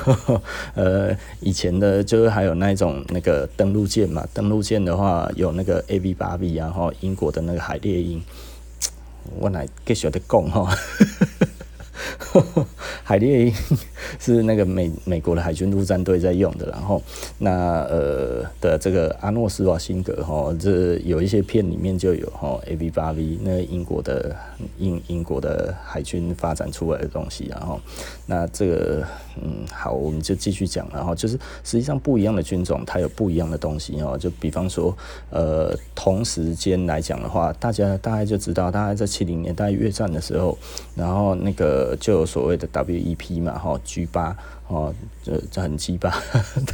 [0.75, 8.23] 呃，以前的就是还有那一种那个登陆舰嘛，登陆舰的话有那个 AV 八 V，然后英国的那个海猎鹰，
[9.39, 10.75] 我来继续的讲哈。
[13.05, 13.55] 海猎鹰
[14.19, 17.01] 是那个美美国的海军陆战队在用的，然后
[17.39, 24.35] 那呃的这个阿诺斯瓦辛格哈，这有一些片里面就有哈 AV 八 V，那英国的
[24.79, 27.81] 英英国的海军发展出来的东西，然后
[28.27, 29.05] 那这个
[29.43, 34.97] 嗯好，我们就继续讲，然后就是实际上不一样的军种它有不一样的东西哦，就比方说
[35.31, 40.57] 呃同时间来讲的话，大家大概就知道，大概在七零年代越战的时候，
[40.95, 44.37] 然后那个就有所谓的 WEP 嘛，哈 G 八，
[44.69, 46.11] 哦，这这很 G 八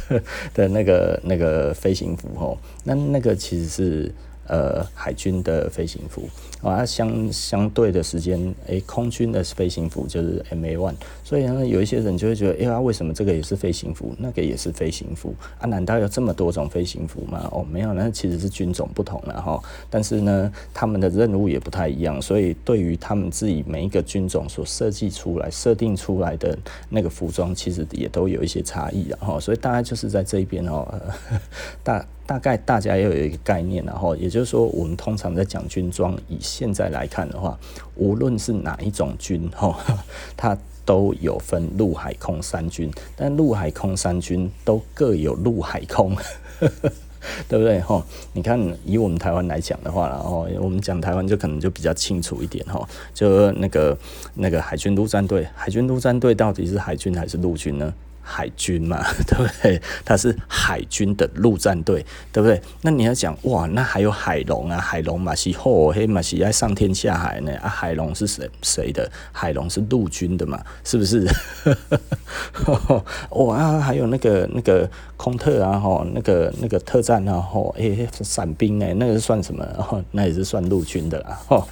[0.09, 4.13] 的的那个那个飞行服，哦，那那个其实是
[4.47, 6.29] 呃海军的飞行服。
[6.61, 10.93] 啊，相相对的时间，诶、空军的飞行服就是 MA one，
[11.23, 15.65] 所以呢，有一些人就会觉得，哎呀，为什么这个也是飞行服，那个也是飞行服啊？
[15.65, 17.49] 难道有这么多种飞行服吗？
[17.51, 19.59] 哦，没有，那其实是军种不同了哈。
[19.89, 26.57] 但是呢，他们的任务也不太一样，所以对于他们自己每一个军种所设计出来、设定出来的
[26.89, 29.39] 那个服装，其实也都有一些差异了哈。
[29.39, 30.87] 所以大概就是在这一边哦，
[31.83, 37.57] 大大概大家要有一个概念，然后也就是说，我们通常在讲军装以现在来看的话，
[37.95, 39.77] 无论是哪一种军 哈，
[40.35, 46.15] 它都有分陆海空三军，但陆海空三军都各有陆海空。
[47.47, 48.03] 对不对哈？
[48.33, 52.87] 你看，以我们台湾来讲的话，然后我们讲台湾就可能就比较清楚一点哈。
[53.13, 53.95] 就那个
[54.33, 57.93] 那个海军陆战队，海军陆战队到底是海军还是陆军呢？
[58.21, 59.81] 海军嘛， 对不对？
[60.05, 62.61] 它是海军的陆战队，对不对？
[62.81, 69.09] 那你要讲哇，那还有海龙啊，海龙嘛是吼嘿嘛是爱上天下海呢啊，海龙是谁谁的？
[69.31, 71.27] 海龙是陆军的嘛，是不是？
[73.31, 79.63] 哇 啊，还有那个那个空特啊，吼，那个那个特战啊，吼，诶，伞兵哎，那个算什么？
[79.77, 81.67] 哦，那也是算陆军的啦，吼。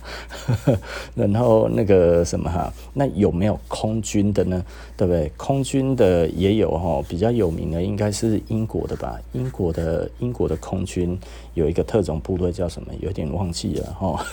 [1.16, 4.64] 然后那个什么哈，那有没有空军的呢？
[5.00, 5.32] 对不对？
[5.38, 9.18] 空军的也有哈，比较有名的应该是英国的吧？
[9.32, 11.18] 英国的英国的空军
[11.54, 12.92] 有一个特种部队叫什么？
[13.00, 14.26] 有点忘记了哈。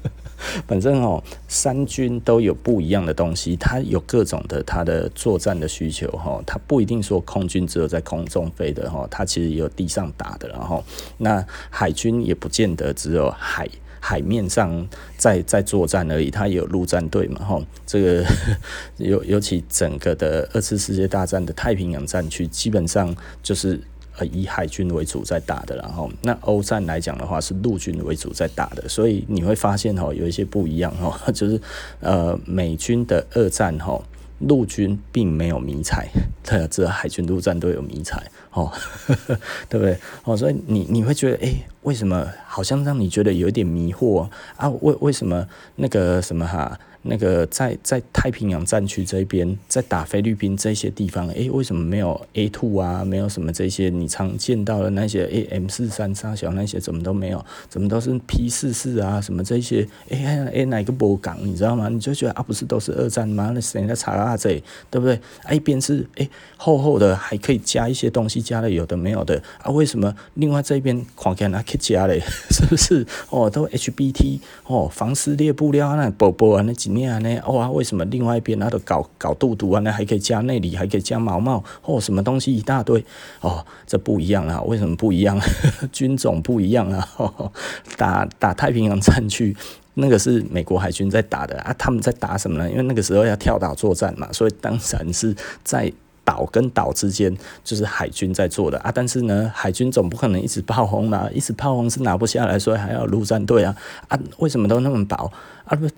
[0.68, 6.38] 反正哦，三军都有不一样的东西，它有各种的它的作战的需求哈。
[6.46, 10.46] 它不一定说空军只有在空中飞的哈，它其实也有地上打的。
[10.50, 10.84] 然后
[11.16, 13.66] 那海军也不见得只有海。
[14.00, 18.24] 海面上在在作战而已，它也有陆战队嘛，吼，这个
[18.96, 23.78] 尤尤其整个的二次世界大战的太平洋战区，基本上就是
[24.16, 31.60] 呃以海军为主在打的，然后那欧战来讲的话是陆军为主在打的，所以你会发现吼有一些不一样吼， 就是
[32.00, 34.02] 呃美军的二战吼。
[34.40, 36.08] 陆军并没有迷彩，
[36.42, 38.22] 这这海军陆战队有迷彩，
[38.52, 38.72] 哦，
[39.68, 39.98] 对不对？
[40.24, 44.68] 哦，所以你你会觉得，哎，为什么好像让你觉得有点迷惑啊？
[44.80, 46.78] 为为什么那个什么哈？
[47.02, 53.02] 那个在在太平洋战区这边，在打菲律宾这些地方，诶、为什么没有 A2 啊？
[53.02, 57.42] 没有什么这些你常见到的那些 A M 四三三小那些，怎么都没有？
[57.70, 59.18] 怎么都是 P 四四啊？
[59.18, 59.88] 什么这些？
[60.10, 61.38] 诶、欸，诶，哪个波港？
[61.42, 61.88] 你知道吗？
[61.88, 63.50] 你就觉得啊，不是都是二战吗？
[63.54, 64.36] 那谁在查啊？
[64.36, 65.18] 这对不对？
[65.44, 66.28] 啊，一边是诶、
[66.58, 69.70] 厚厚的，还可以加一些东西，加了有的没有的啊？
[69.70, 72.20] 为什么另外这边看起来还可以加嘞？
[72.50, 73.06] 是不是？
[73.30, 76.89] 哦，都 H B T 哦，防撕裂布料那薄薄啊那几。
[76.90, 79.80] 你啊，那哦，为什么另外一边那都搞搞肚肚啊？
[79.80, 83.04] 那还可以加内里，还可以加毛毛哦，什么东西一大堆
[83.40, 84.60] 哦，这不一样啊？
[84.62, 85.40] 为什么不一样？
[85.92, 87.08] 军种不一样啊？
[87.16, 87.52] 哦、
[87.96, 89.56] 打打太平洋战区，
[89.94, 92.70] 那个是美国海军在打的啊，他们在打什么呢？
[92.70, 95.34] 因为那个时候要跳岛作战嘛，所以当然是
[95.64, 95.92] 在
[96.24, 97.34] 岛跟岛之间
[97.64, 98.92] 就是海军在做的啊。
[98.94, 103.74] 但是呢，海军总不可能一直炮轰嘛，一直炮轰是拿不下来，所以还要陆战队啊
[104.08, 104.18] 啊？
[104.38, 105.32] 为什么都那么薄
[105.64, 105.76] 啊？
[105.76, 105.88] 不。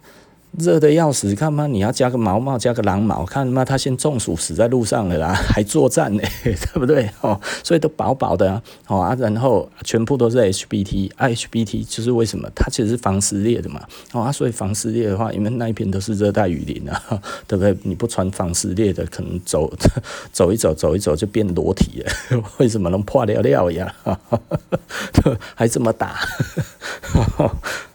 [0.59, 7.09] 热的要死，看嘛，你要加个毛毛，加个狼毛，看嘛，他先中暑死在路上了啦， 还作战呢， 对不对？
[7.23, 12.47] 哦，所以都薄薄的啊，哦啊，然后全部都是 HBT，HBT 就是为什么？
[12.55, 13.81] 它其实是防撕裂的嘛，
[14.13, 17.03] 哦啊，所以防撕裂的话，因为那一片都是热带雨林啊，
[17.49, 17.75] 对不对？
[17.83, 19.73] 你不穿防撕裂的，可能走
[20.33, 22.13] 走一走，走一走就变裸体了，
[22.59, 23.95] 为什么能破了料呀？
[25.55, 26.21] 还这么打？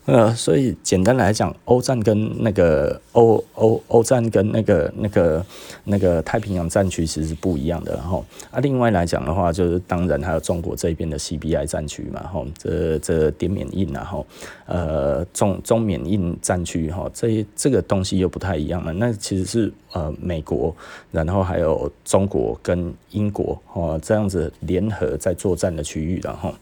[0.08, 5.45] 呃，所以简单来讲，欧战跟那个欧欧欧战跟那个那个
[5.84, 14.26] 那个太平洋战区其实是不一样的，然后啊，另外来讲的话，就是当然还有中国这边的 CBI 战区嘛，吼，这这点缅印然后
[14.68, 20.76] 呃中中缅印战区哈，这这个东西又不太一样了，那其实是呃美国，
[21.11, 26.53] 然后还有中国跟英国哦这样子联合在作战的区域，然后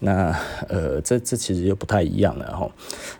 [0.00, 0.36] 那
[0.68, 2.70] 呃这这其实又不太一样了，哈。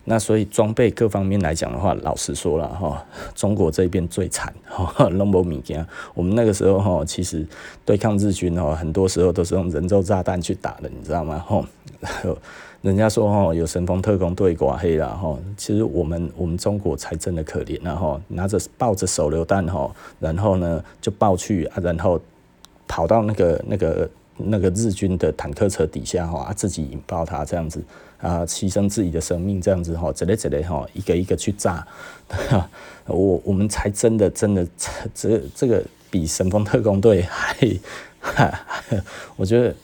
[0.05, 5.87] 那所以装备各方面来讲的话，老实说了哈，中国这边最惨哈， 弄不米件。
[6.15, 7.47] 我们那个时候哈，其实
[7.85, 11.39] 对抗日军哦，很多时候都是用人肉炸弹去打的，你知道吗？
[11.39, 11.65] 哈，
[12.83, 22.21] 人家说哈，有神风特工队寡黑了哈，其实我们我们中国才真的可怜了哈，拿着抱着手榴弹哈，然后呢就抱去啊，然后
[22.87, 27.83] 跑到那个那个那个日军的坦克车底下哈，自己引爆它这样子。
[28.23, 31.85] 啊，牺牲自己的生命这样子哈，这类这类哈，一个一个去炸，
[33.07, 34.65] 我我们才真的真的
[35.13, 38.57] 这这个比神风特工队还，
[39.35, 39.75] 我觉得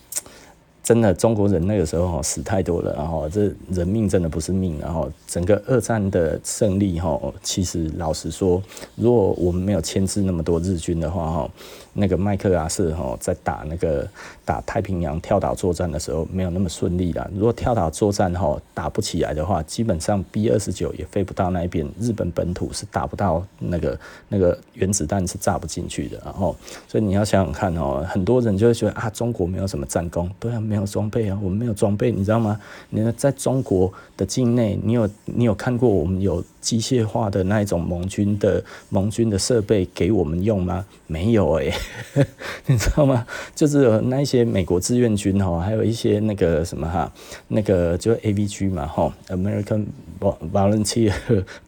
[0.89, 8.63] 真的中国人那个时候哈死太多了，然后这人命真的不是命，然后整个二战的胜利哈，其实老实说，
[8.97, 11.51] 如果我们没有牵制那么多日军的话哈。
[11.99, 14.09] 那个麦克阿瑟哈在打那个
[14.45, 17.29] 打太平洋跳岛作战的时候没有那么顺利啦。
[17.35, 26.21] 如果跳岛作战哈打不起来的话，基本上 B 二十九也飞不到那边，日本本土是打不到那个那个原子弹是炸不进去的。
[26.25, 26.55] 然后，
[26.87, 32.61] 所以你要想想看哦，很多人就会觉得啊，中国没有什么战功，对啊，没有装备啊，我们没有装备，你知道吗？
[32.91, 40.85] 你在中国的境内，你有你有看过我们有机械化的那一种盟军的盟军的设备给我们用吗？
[41.07, 41.73] 没有诶、
[42.67, 43.27] 你知道吗？
[43.55, 47.11] 就是那一些美国志愿军哈，还有一些那个什么哈，
[47.49, 49.87] 那个就 AVG 嘛哈，American
[50.21, 51.13] Volunteer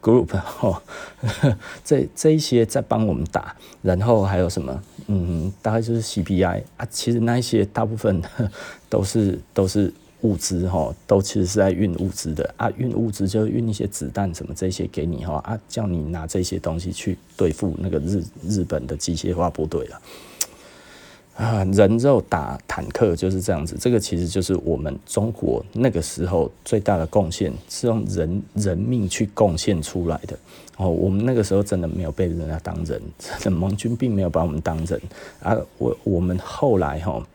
[0.02, 0.82] Group 哈，
[1.84, 4.82] 这这一些在帮我们打，然后还有什么？
[5.06, 8.20] 嗯，大概就是 CPI 啊，其实那一些大部分
[8.88, 9.92] 都 是都是。
[10.22, 20.00] 物资哈，都其实是在运物资的啊，运物资就运一些子弹什么这些给你哈啊，叫你拿这些东西去对付那个日日本的机械化部队了
[21.36, 30.38] 啊，人肉打坦克就是这样子，这个其实就是我们中国那个时候最大的贡献，是用人人命去贡献出来的
[30.76, 30.90] 哦。
[30.90, 33.00] 我们那个时候真的没有被人家当人，
[33.50, 35.00] 盟军并没有把我们当人
[35.42, 35.56] 啊。
[35.78, 37.26] 我我们后来哈。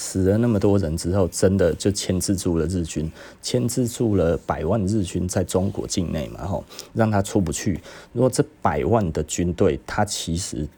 [0.00, 3.10] 死了那么多人之后，真的就牵制住了日军，
[3.42, 7.80] 牵制住了百万日军在中国境内嘛，吼，让他出不去。
[8.12, 10.68] 如果这百万的军队，他其实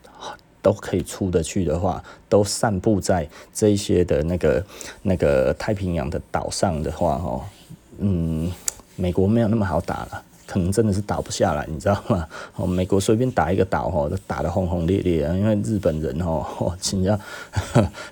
[0.63, 4.65] 都可以出得去的话，都散布在这一些的那个
[5.03, 7.45] 那个太平洋的岛上的话，吼，
[7.99, 8.51] 嗯，
[8.97, 10.25] 美国没有那么好打了。
[10.51, 12.27] 可能真的是打不下来，你知道吗？
[12.57, 15.33] 哦，美国随便打一个岛，吼，都打得轰轰烈烈啊！
[15.33, 17.17] 因为日本人，吼，真叫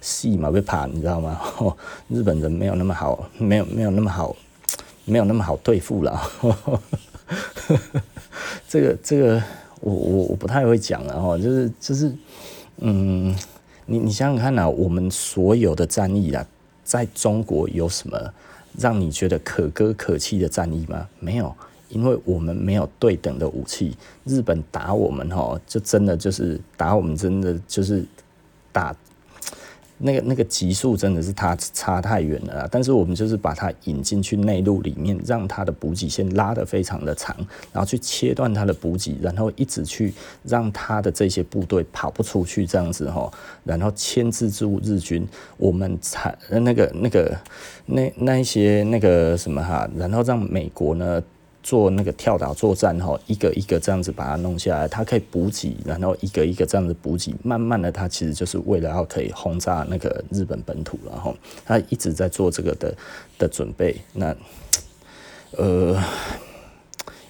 [0.01, 1.41] 死嘛被怕，你知道吗？
[1.59, 1.77] 哦，
[2.07, 4.37] 日本人没有那么好，没有没有那么好，
[5.05, 6.23] 没有那么好对付了。
[8.69, 9.43] 这个这个，
[9.81, 12.15] 我我我不太会讲了，哈，就是就是，
[12.77, 13.35] 嗯，
[13.87, 16.47] 你你想想看啊，我们所有的战役啊，
[16.85, 18.33] 在中国有什么
[18.79, 21.09] 让你觉得可歌可泣的战役吗？
[21.19, 21.53] 没有。
[21.89, 28.05] 因为我们没有对等的武器，日本打我们吼，就真的就是打我们，真的就是
[28.73, 28.95] 打
[30.01, 32.69] 那个那个级数真的是它差太远了。
[32.71, 37.35] 但是我们就是把它引进去内陆里面，让它的补给线拉得非常的长，
[37.73, 40.15] 然后去切断它的补给，然后一直去
[40.45, 43.33] 让它的这些部队跑不出去，这样子吼，
[43.65, 45.27] 然后牵制住日军，
[45.57, 47.37] 我们才那个那个
[47.87, 51.21] 那那一些那个什么哈，然后让美国呢。
[51.69, 62.95] 做那个跳岛作战哈，一个一个这样子把它弄下来，它可以补给，然后一个一个这样子补给，慢慢的它其实就是为了要可以轰炸那个日本本土，然后它一直在做这个的
[63.39, 63.95] 的准备。
[64.15, 64.35] 那
[65.59, 66.03] 呃。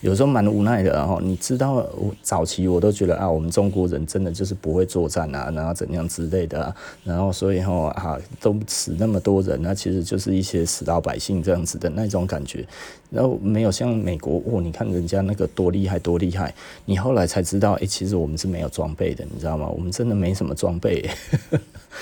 [0.01, 6.73] 有时候蛮无奈的，然后你知道，我早期我都觉得啊，我们中国人真的就是不会作战啊，然后怎样之类的，
[7.03, 12.65] 然后所以哈啊都死那么多人，那其实就是一些死老百姓这样子的那种感觉，
[13.11, 19.67] 然后没有像美国哦，你看人家那个多厉害多厉害，你后来才知道，哎，其实我们是没有装备的，你知道吗？
[19.67, 21.11] 我们真的没什么装备，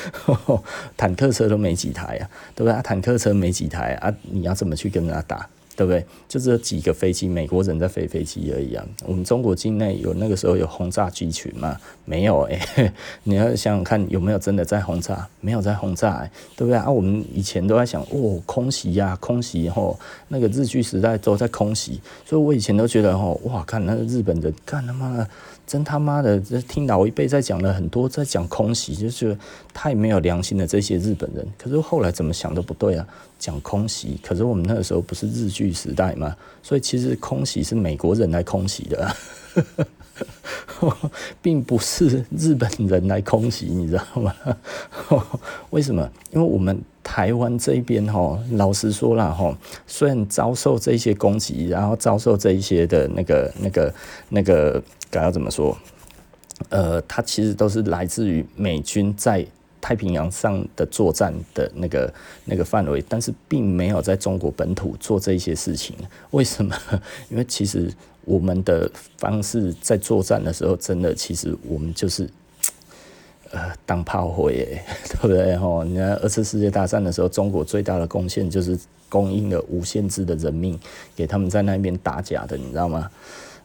[0.99, 2.83] 坦克车都没几台啊，对不对？
[2.83, 5.49] 坦克车没几台啊，你要怎么去跟人家打？
[5.77, 6.05] 对不对？
[6.27, 8.85] 就这几个飞机，美国人在飞飞机而已啊。
[9.05, 11.79] 我们中国境内有那个时候有轰炸机群吗？
[12.05, 12.93] 没有哎、欸。
[13.25, 15.29] 你要想想看，有没有真的在轰炸？
[15.41, 16.91] 没有在轰炸、欸，对不对啊？
[16.91, 19.99] 我们以前都在想，哦，空袭呀、空袭吼，
[20.29, 25.29] 那个日据时代都在空袭，所以我以前都觉得吼，哇，看那个日本人，干他妈的！
[25.67, 29.37] 真他妈的，这听老一辈在讲了很多，在讲空袭，就是
[29.75, 31.47] 太没有良心的这些日本人。
[31.59, 33.07] 可是后来怎么想都不对啊，
[33.39, 34.19] 讲空袭。
[34.23, 36.37] 可是我们那个时候不是日据时代吗？
[36.63, 39.17] 所以其实空袭是美国人来空袭的，
[41.43, 44.35] 并不是日本人来空袭，你知道吗？
[45.71, 46.11] 为什么？
[46.33, 49.57] 因为我们台湾这边哈，老实说了哈，
[49.87, 53.95] 虽然遭受这些攻击，然后遭受这一些的那个、那个、
[54.29, 54.83] 那个。
[55.09, 55.79] 该要怎么说？
[56.69, 59.47] 呃，它其实都是来自于美军在
[59.81, 62.13] 太平洋上的作战的那个
[62.45, 65.95] 那个范围，但是并没有在中国本土做这些事情。
[66.33, 66.77] 为什么？
[67.31, 67.89] 因为其实
[68.27, 72.29] 我们的方式在作战的时候，真的其实我们就是
[73.53, 75.57] 呃当炮灰， 对不对？
[75.57, 80.79] 吼，你看二次世界大战的时候，中国最大的贡献就是供应了无限制的人命
[81.15, 83.11] 给他们在那边打假的，你知道吗？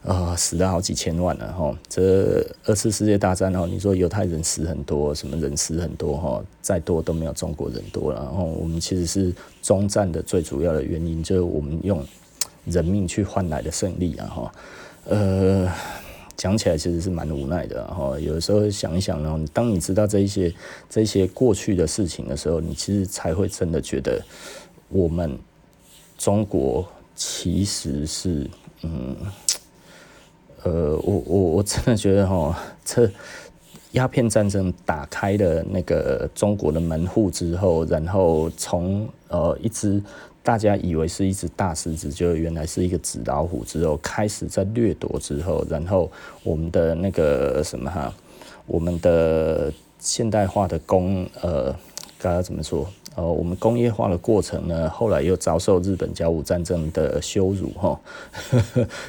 [0.04, 1.72] 啊、死了好几千万了哈！
[1.88, 6.42] 这二次世界大战哦，你说犹太人死很多，什么人死很多哈？
[6.60, 8.20] 再多都没有中国人多了。
[8.20, 9.32] 然后我们其实是
[9.62, 12.04] 中战的最主要的原因，就是我们用
[12.64, 14.52] 人命去换来的胜利啊哈。
[15.04, 15.68] 呃，
[16.36, 18.18] 讲起来其实是蛮无奈的哈。
[18.20, 20.54] 有时候想一想，呢当你知道这一些
[20.88, 24.22] 这些过去的事情的时候，你其实才会真的觉得
[24.88, 25.36] 我们
[26.16, 26.86] 中国
[27.16, 28.48] 其实是
[28.82, 29.16] 嗯
[30.62, 33.10] 呃，我我我真的觉得哈，这
[33.92, 40.00] 鸦片战争打开了那个中国的门户之后，然后从呃一直。
[40.42, 43.64] 大家以为是一只大狮子，就原来是一个纸老虎。
[43.64, 46.10] 之后开始在掠夺之后，然后
[46.42, 48.12] 我们的那个什么哈，
[48.66, 51.72] 我们的现代化的工呃，
[52.18, 52.86] 该要怎么说？
[53.14, 58.00] 呃，我们工业化的过程呢，后来又遭受日本甲午战争的羞辱哈，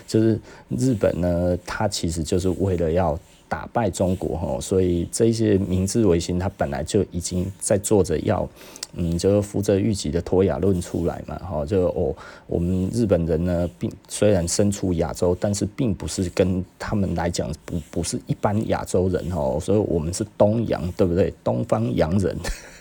[0.05, 3.17] 就是日本呢，它其实就是为了要
[3.47, 8.47] 打败中国哈，所以这些明治维新，它本来就已经在做着要。
[8.95, 12.15] 嗯，就扶着玉击的脱亚论出来嘛，哈，就哦，
[12.45, 21.33] 我们日本人呢，并虽然身处亚洲，但是并不是跟他们来讲不不是一般亚洲人哦，所以我们是东洋，对不对？
[21.43, 22.37] 东方洋人，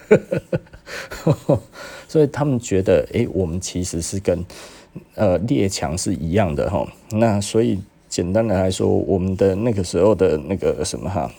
[2.06, 4.44] 所以他们觉得，哎、我们其实是跟
[5.14, 6.86] 呃列强是一样的哈。
[7.12, 11.32] 那所以简单的来说，我们的那个时候的那个什么哈，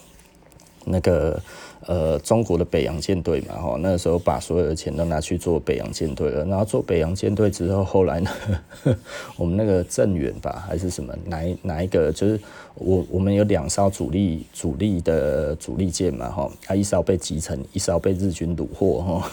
[0.84, 1.40] 那个。
[1.86, 6.46] 呃，中国的北洋舰队嘛，哈，那个时候把所有的钱都拿去做北洋舰队了。
[6.46, 8.30] 然后做北洋舰队之后，后来呢，
[9.36, 12.40] 我们那个镇远吧，还是什么，哪哪一个，就是
[12.76, 19.32] 我我们有两艘主力主力的主力舰嘛，哈，啊，一艘被击沉，一艘被日军虏获，哈，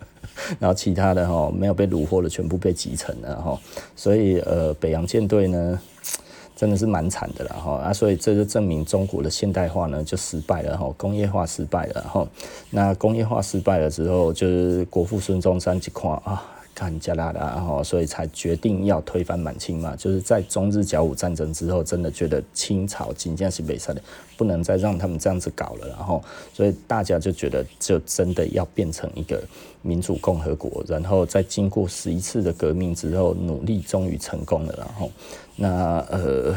[0.60, 3.60] 然后其他的哈没有被虏获的全部被击沉了，哈，
[3.96, 5.80] 所以呃，北洋舰队呢。
[6.56, 12.26] 真的是蛮惨的了哈啊，所以这就证明中国的现代化呢就失败了哈，工业化失败了哈。
[12.70, 16.42] 那工业化失败了之后，就是国父孙中山一看啊，
[16.76, 19.96] 看加拿大哈，所以才决定要推翻满清嘛。
[19.96, 24.02] 就是在中日甲午战争之后，真的觉得清朝仅仅是没啥的，
[24.36, 26.22] 不能再让他们这样子搞了，然后
[26.52, 29.42] 所以大家就觉得就真的要变成一个
[29.80, 35.10] 民主共和国，然后在经过十一次的革命之后，努力终于成功了，然后。
[35.58, 36.54] 那呃，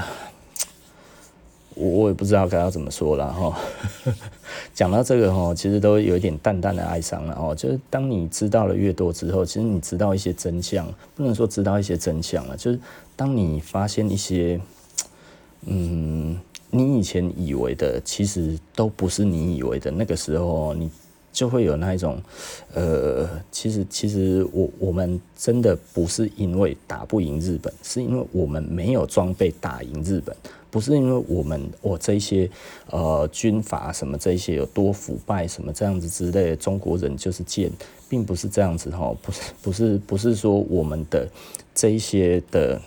[1.80, 3.58] 我我也不知道该要怎么说了哈。
[4.76, 7.56] 讲到这个哈，其实都有一点淡淡的哀伤了哦。
[7.56, 12.80] 就是当你知道了越多之后，其实你知道一些真相，不能说知道一些真相了，就是
[13.16, 14.60] 当你发现一些，
[15.66, 16.38] 嗯，
[16.70, 20.92] 你以前以为的，其实都不是你以为的那个时候，你。
[21.32, 22.20] 就会有那一种，
[22.74, 30.36] 呃，其实其实我我们真的不是因为打不赢日本，是因为我们没有装备打赢日本，
[30.70, 32.50] 不是因为我们我这些
[32.90, 37.72] 呃军阀什么这些有多腐败什么这样子之类的，中国人就是贱，
[38.08, 41.28] 并不是这样子哈，不是不是不是说我们的
[41.74, 42.82] 这一些的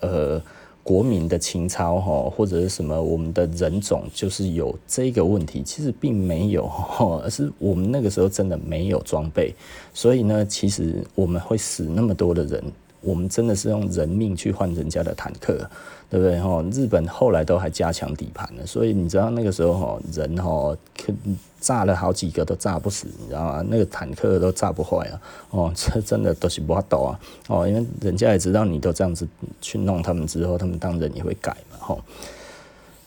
[0.00, 0.42] 呃。
[0.86, 9.52] 国民的情操哈，或者是什么，我们的人种就是有这个问题，其实并没有哈，而是我们那个时候真的没有装备，
[9.92, 12.62] 所以呢，其实我们会死那么多的人，
[13.00, 15.68] 我们真的是用人命去换人家的坦克，
[16.08, 16.62] 对不对哈？
[16.72, 21.12] 日本后来都还加强底盘了，所以你知道那个时候哈，人哈可。
[21.58, 23.64] 炸了好几个都炸不死，你知道吗？
[23.68, 25.20] 那个坦克都炸不坏啊！
[25.50, 27.18] 哦， 这真的都是不抖啊！
[27.48, 29.26] 哦，因为人家也知道你都这样子
[29.60, 31.78] 去弄他们之后，他们当然也会改嘛！
[31.80, 32.00] 吼，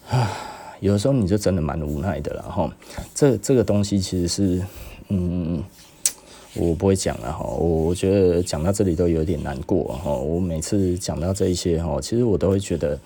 [0.09, 0.29] 啊，
[0.81, 2.41] 有的时候你就真的蛮无奈的了！
[2.51, 2.69] 吼，
[3.15, 4.65] 这这个东西其实是，
[5.07, 5.63] 嗯，
[6.59, 7.43] 我不会讲了哈。
[7.43, 10.13] 我我觉得讲到这里都有点难过哈。
[10.13, 12.99] 我每次讲到这一些哈，其实我都会觉得，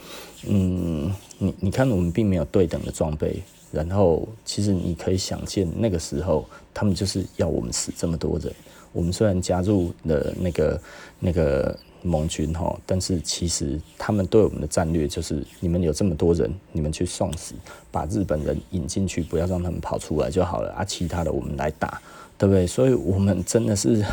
[0.48, 3.42] 嗯，你你看我们并没有对等的装备。
[3.72, 6.46] 然后，其实你可以想见，那个时候
[6.76, 8.54] 他们就是要我们死这么多人。
[8.92, 10.82] 我们虽然加入了那个
[11.20, 17.56] 那个盟军哈，但是其实他们对我们的战略就是：你们有这么多人，你们去送死，
[17.90, 20.86] 把日本人引进去，不要让他们跑出来就好了啊。
[20.86, 22.00] 其他的我们来打，
[22.38, 22.68] 对不对？
[22.68, 24.04] 所以我们真的是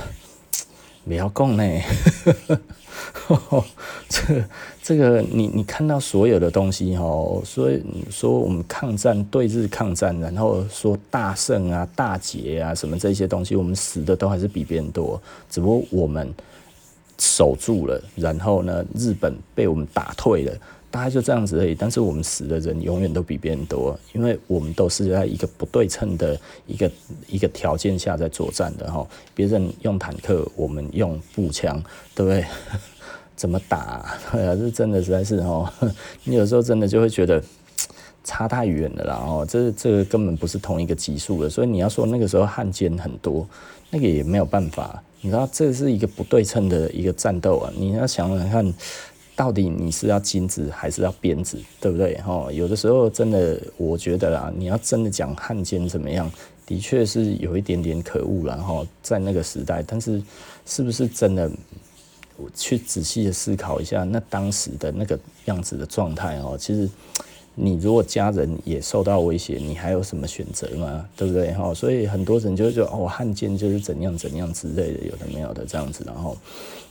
[1.04, 1.64] 不要讲呢。
[4.08, 4.44] 这
[4.82, 7.04] 这个你你看到所有的东西哈，
[7.44, 16.32] 所以说我们抗战对日抗战，然后说大胜啊、大捷啊什么这些东西，我们死的都还是比别人多，只不过我们
[17.18, 20.52] 守住了，然后呢，日本被我们打退了。
[20.90, 26.36] 大概就这样子而已，但是我们死的人永远都比别人多，因为我们都是在一个不对称的
[26.66, 26.90] 一个
[27.28, 29.06] 一个条件下在作战的哈。
[29.32, 31.80] 别人用坦克，我们用步枪，
[32.12, 32.44] 对不对？
[33.36, 34.18] 怎么打啊？
[34.32, 35.72] 对啊，这真的实在是哈，
[36.24, 37.40] 你有时候真的就会觉得
[38.24, 43.48] 差太远了啦哦，这这个根本不是同一个级数的，所以你要说那个时候汉奸很多，
[43.90, 48.74] 那个也没有办法，你知道这是一个不对称的一个战斗啊，你要想想看。
[49.40, 52.14] 到底你是要金子还是要鞭子，对不对？
[52.18, 56.30] 哈，有的时候真的，我觉得啦，你要真的讲汉奸怎么样，
[56.66, 58.56] 的确是有一点点可恶啦。
[58.56, 60.22] 哈，在那个时代，但是
[60.66, 61.50] 是不是真的？
[62.36, 66.86] 我去仔细的思考一下，那当时的那个样子的状态哦，其实
[67.54, 71.08] 你如果家人也受到威胁，你还有什么选择吗？
[71.16, 71.50] 对不对？
[71.54, 76.36] 哈，所以很多人就会觉得哦，汉奸就是怎样怎样之类的，有的没有的这样子，然后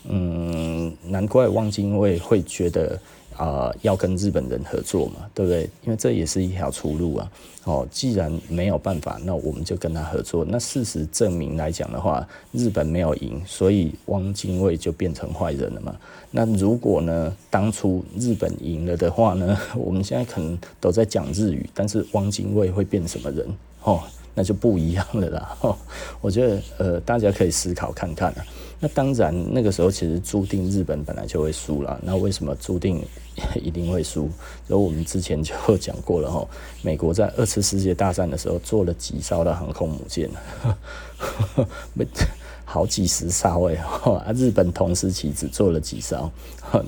[0.07, 2.99] 嗯，难怪汪精卫会觉得。
[3.39, 5.61] 啊、要跟日本人合作嘛，对不对？
[5.85, 7.31] 因为这也是一条出路啊。
[7.63, 10.43] 哦，既然没有办法，那我们就跟他合作。
[10.45, 15.95] 那事实证明来讲的话，日本没有赢，所以汪精卫就变成坏人了嘛。
[16.31, 23.47] 那如果呢，当初日本赢了的话呢， 我们现在可能都在讲日语，但是汪精卫会变什么人？
[23.83, 24.01] 哦，
[24.35, 25.57] 那就不一样了啦。
[25.61, 25.77] 哦，
[26.19, 28.45] 我觉得呃，大家可以思考看看啊。
[28.81, 31.99] 那当然，那个时候其实注定日本本来就会输了。
[32.01, 33.05] 那为什么注定
[33.61, 34.29] 一定会输？
[34.67, 36.47] 所以我们之前就讲过了哈，
[36.81, 40.29] 美国在二次世界大战的时候做了几艘的航空母舰，
[42.63, 46.31] 好几十艘哎，啊，日本同时期只做了几艘，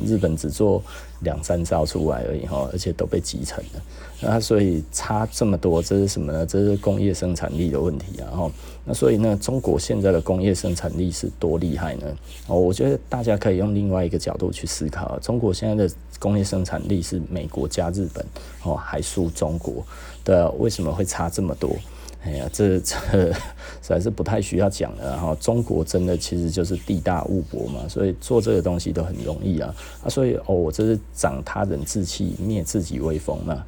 [0.06, 0.82] 日本只做
[1.22, 3.82] 两三兆出来而已哈，而且都被集成了。
[4.24, 6.46] 那所以差这么多，这是什么呢？
[6.46, 8.30] 这是工业生产力的问题啊！
[8.30, 8.52] 哈，
[8.86, 12.06] 那所以呢，中国现在的工业生产力是多厉害呢？
[12.46, 18.24] 哦，我觉得大家可以用另外一个角度去思考，中国现在的工业生产力是美国加日本
[18.64, 19.84] 哦，还输中国
[20.24, 21.76] 的，为什么会差这么多？
[22.24, 22.96] 哎呀，这这
[23.34, 23.36] 实
[23.82, 25.18] 在是不太需要讲了。
[25.18, 29.74] 哈中国真的其实就是地大物博嘛，所以做这个东西都很容易啊！
[30.04, 33.66] 啊，所以哦，我这是长他人志气，灭自己威风嘛。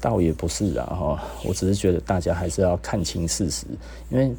[0.00, 3.64] 倒也不是啊，哈，我只是觉得大家还是要看清事实，
[4.10, 4.30] 因为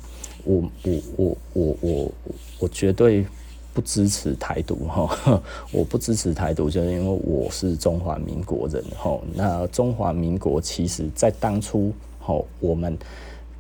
[0.44, 2.12] 我我我我我
[2.60, 3.26] 我绝对
[3.74, 5.42] 不支持台独哈，
[5.74, 9.20] 我不支持台独，就是因为我是中华民国人哈。
[9.34, 12.96] 那中华民国其实在当初哈，我们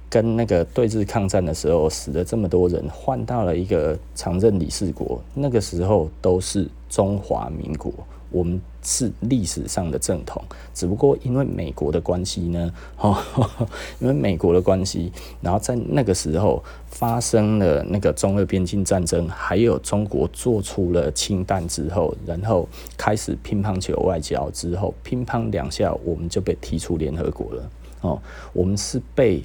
[0.09, 7.91] 跟那个对日抗战的时候死了这么多人，换到了一个常任理事国，那个时候都是中华民国。
[8.31, 10.43] 我们是历史上的正统，
[10.73, 13.23] 只不过因为美国的关系呢，哈，
[13.99, 27.69] 因为美国的关系，然后在那个时候发生了那个中俄边境战争，还有中国做出了氢弹之后，然后开始乒乓球外交之后，乒乓两下我们就被踢出联合国了。
[28.01, 28.19] 哦，
[28.53, 29.41] 我们是被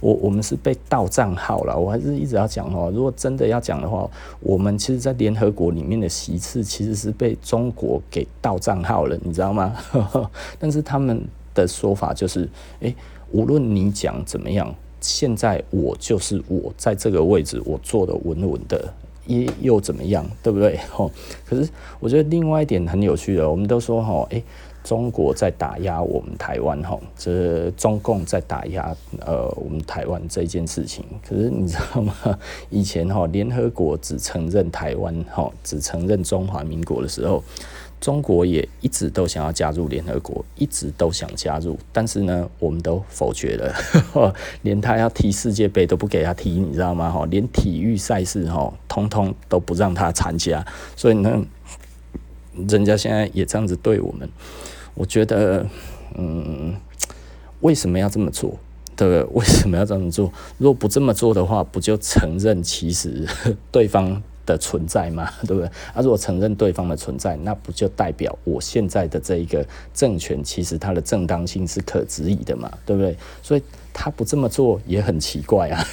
[0.00, 1.76] 我我们是被盗账号了。
[1.76, 4.08] 我还是一直要讲哦，如果真的要讲的话，
[4.40, 9.74] 我们其实，在联合国里面的席次其实是被中国给盗账号了，你知道吗？
[10.60, 11.20] 但是他们
[11.54, 12.48] 的说法就是，
[12.80, 12.94] 诶，
[13.32, 18.92] 无论你讲怎么样，现在我就是我在这个位置，我坐得稳稳的，
[19.26, 20.78] 又又怎么样，对不对？
[20.96, 21.10] 哦，
[21.44, 21.68] 可是
[21.98, 24.44] 我觉得另外一点很有趣的，我们都说哈，诶。
[24.82, 31.04] 中国在打压我们台湾，吼，这中共在打压呃我们台湾这件事情。
[31.26, 32.14] 可是你知道吗？
[32.70, 37.44] 以前哈联合国只承认台湾，哈只承认中华民国的时候，
[38.00, 47.10] 中国也一直都想要加入联合国，一直都想加入，但是呢，我们都否决了， 连他要踢世界杯都不给他踢，你知道吗？
[47.10, 50.66] 哈，连体育赛事哈，通通都不让他参加，
[50.96, 51.44] 所以呢，
[52.66, 54.28] 人家现在也这样子对我们。
[54.94, 55.66] 我觉得，
[56.16, 56.74] 嗯，
[57.60, 58.58] 为什么要这么做？
[58.96, 59.24] 对不对？
[59.38, 60.30] 为什么要这么做？
[60.58, 63.26] 如果不这么做的话，不就承认其实
[63.72, 65.30] 对方的存在吗？
[65.46, 65.66] 对不对？
[65.94, 72.70] 啊，如果承认对方的存在，那不就代表我现在的这一个政权，其实它的正当性是可质疑的嘛？
[72.84, 73.16] 对不对？
[73.42, 73.62] 所以
[73.92, 75.84] 他不这么做也很奇怪啊，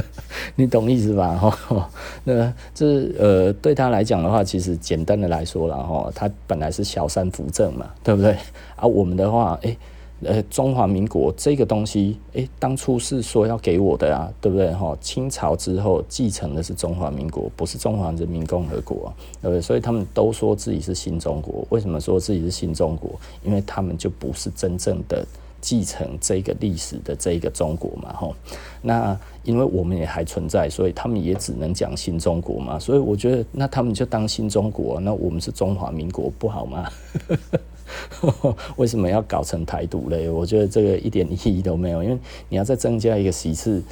[0.56, 1.34] 你懂意思吧？
[1.36, 1.90] 哈，
[2.24, 8.36] 那这呃，对他来讲的话，其实简单的来说了哈，他本来是小三扶正嘛，对不对？
[8.76, 9.76] 啊，我们的话，诶。
[10.24, 14.72] 呃，中华民国这个东西，诶，当初是说要给我的啊，对不对？
[14.72, 19.60] 哈，清朝之后继承的是中华民国，不是中华人民共和国，对不对？
[19.60, 21.66] 所以他们都说自己是新中国。
[21.68, 23.10] 为什么说自己是新中国？
[23.44, 25.22] 因为他们就不是真正的
[25.66, 28.36] 继承这个历史的这个中国嘛，吼。
[28.82, 32.78] 那因为我们也还存在，所以他们也只能讲新中国嘛。
[32.78, 36.88] 所以我觉得，那他们就当新中国，那我们是中华民国不好吗？
[38.76, 40.28] 为什么要搞成台独嘞？
[40.28, 43.82] 我觉得这个一点意义都没有，因为你要再增加一个席次，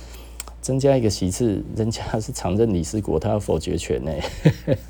[0.64, 4.10] 增加一个席次，人家是常任理事国，他有否决权呢？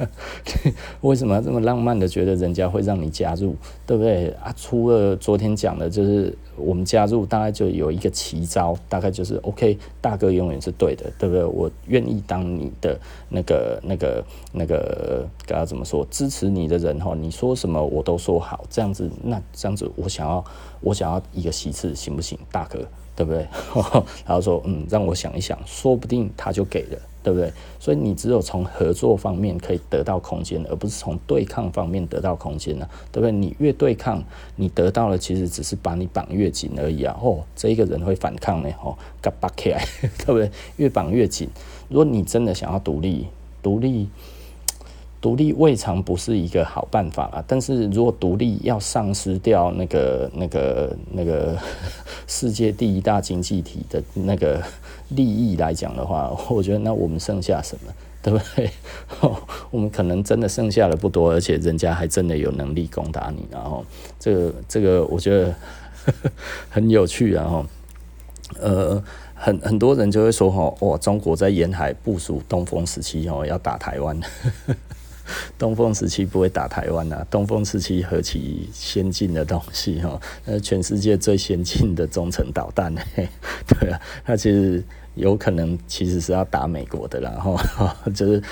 [1.02, 4.54] 为什么这么浪漫的觉得人家会让你加入，对不对啊？
[4.56, 11.44] 除了昨天讲的，就是我们加入大概就有一个奇招，大概就是 OK，大哥永远是对的，对不对？
[11.44, 12.96] 我愿意当你的
[13.28, 16.06] 那个、那个、那个，该要怎么说？
[16.08, 20.44] 支持你的人哈，你说什么我都说好，这样子，那这样子，我想要，
[20.80, 22.86] 我想要一个席次，行不行，大哥？
[23.16, 23.46] 对不对？
[24.26, 27.52] 然后说，嗯，让我想一想，说不定他就给了，对不对？
[27.78, 33.32] 所以你只有从合作方面可以得到空间，而不是从对抗方面得到空间呢，对不对？
[33.32, 34.22] 你越对抗，
[34.56, 37.16] 你得到的其实只是把你绑越紧而已啊！
[37.22, 40.50] 哦，这一个人会反抗呢，哦，嘎巴起来， 对不对？
[40.76, 41.48] 越绑越紧。
[41.88, 43.26] 如果你真的想要独立，
[43.62, 44.08] 独立。
[45.24, 51.56] 独立未尝不是一个好办法啊，但是如果独立要丧失掉那个、那个、那个
[52.26, 54.62] 世界第一大经济体的那个
[55.08, 58.70] 利益来讲的话，我觉得那我们剩下什么，对不对？
[59.72, 63.82] 我们可能真的剩下的不多，而且人家还真的有能力攻打你，然后
[64.20, 65.54] 这个、这个我觉得
[66.68, 67.64] 很有趣，然后
[68.60, 69.02] 呃，
[69.34, 74.20] 很很多人就会说，哦，哇，中国在沿海部署东风十七，哦，要打台湾。
[75.58, 77.26] 东风十七不会打台湾啊！
[77.30, 82.94] 东风十七何其先进的东西哦，那全世界最先进的中程导弹，
[83.66, 84.82] 对啊，它其实。
[85.14, 87.56] 有可能其实是要打美国的，然后
[88.14, 88.42] 就是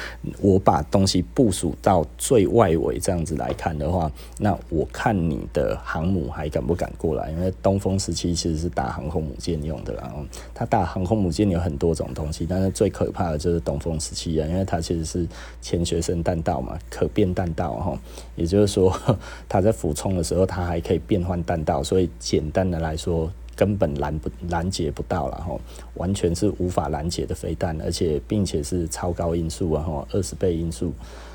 [0.41, 7.31] 我把东西部署到最外围这样子来看的话，那我看你的航母还敢不敢过来？
[7.31, 15.27] 因为东风十七其实是打航空母舰用的，然后它打航空母舰有很多种东西，但是最可怕的就是东风十七啊，因为它其实是
[15.61, 17.99] 钱学森弹道嘛，可变弹道哈，
[18.37, 18.97] 也就是说
[19.49, 23.31] 它在俯冲的时候它还可以变换弹道，所以简单的来说。
[23.63, 25.57] 根本拦不拦截不到了哈，
[25.95, 30.93] 完全是无法拦截的飞弹，而且并且是超高音速啊哈，二十倍音速，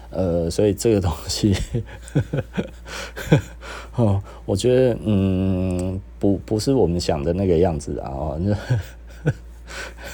[0.09, 1.55] 呃，所以这个东西，
[3.95, 8.35] 哦，我觉得嗯，不不是我们想的那个样子啊，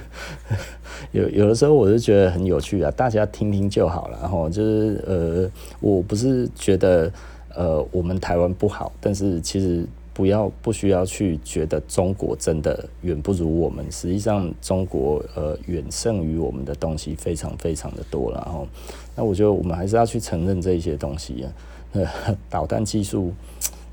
[1.10, 7.12] 有有的时候我是觉得很有趣啊，大家听听就好了，然后就是呃，我不是觉得
[7.56, 9.84] 呃我们台湾不好，但是其实。
[10.18, 18.66] 不要不需要去觉得中国真的远不如我们，实际上中国呃远胜于我们的东西非常非常的多了哈。
[19.14, 21.52] 那我觉得我们还是要去承认这一些东西啊。
[21.92, 22.04] 呃，
[22.50, 23.32] 导弹技术，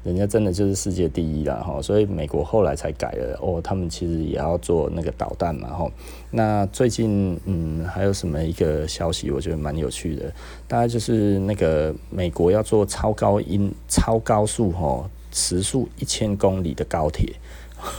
[0.04, 1.80] 人家真的就是世界第一了哈。
[1.80, 5.92] 所以美国后来才改了哦，他们其实也要做那个导弹嘛哈。
[6.32, 10.34] 那最近嗯还有什么一个消息，我觉得蛮有趣的，
[10.68, 15.08] 大概就是那个美国要做超高音超高速哈。
[15.36, 17.36] 时速一千公里的高铁，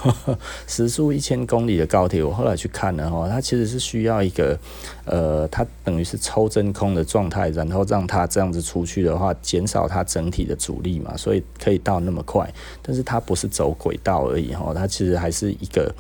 [0.67, 4.59] 时速一千公里的高铁，我后来去看了哈，它其实是需要一个，
[5.05, 12.51] 呃，它等于是抽真空的状态，然后让它这样子出去的话，减少它整体的阻力嘛，所以可以到那么快。
[12.81, 15.95] 但是它不是走轨道而已哈，它其实还是一个，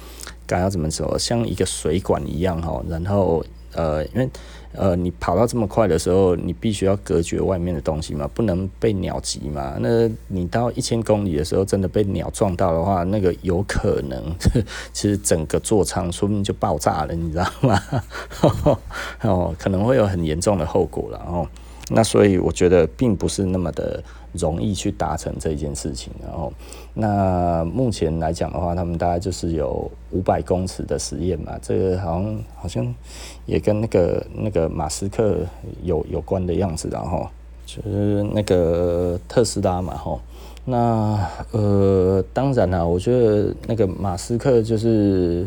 [0.47, 4.28] 该要怎么说，像一个水管一样哈，然后呃，因为。
[4.77, 9.77] 呃，你跑到这么快的时候，你必须要隔绝外面的东西嘛，不能被鸟击嘛。
[9.81, 14.22] 那你到一千公里的时候，真的被鸟撞到的话，那个有可能，
[14.93, 17.81] 其实整个座舱说不定就爆炸了，你知道吗？
[19.22, 21.49] 哦，可能会有很严重的后果了哦。
[21.89, 24.03] 那所以我觉得并不是那么的。
[24.37, 26.53] 容易去达成这件事情，然后
[26.95, 32.95] 那目前来讲的话，他们大概就是有五百公尺的实验嘛，这个好像好像
[33.47, 35.39] 也跟那个那个马斯克
[35.82, 37.26] 有有关的样子，然后
[37.64, 40.20] 就是那个特斯拉嘛，吼，
[40.64, 41.18] 那
[41.53, 45.47] 呃，当然啦，我觉得那个马斯克就是。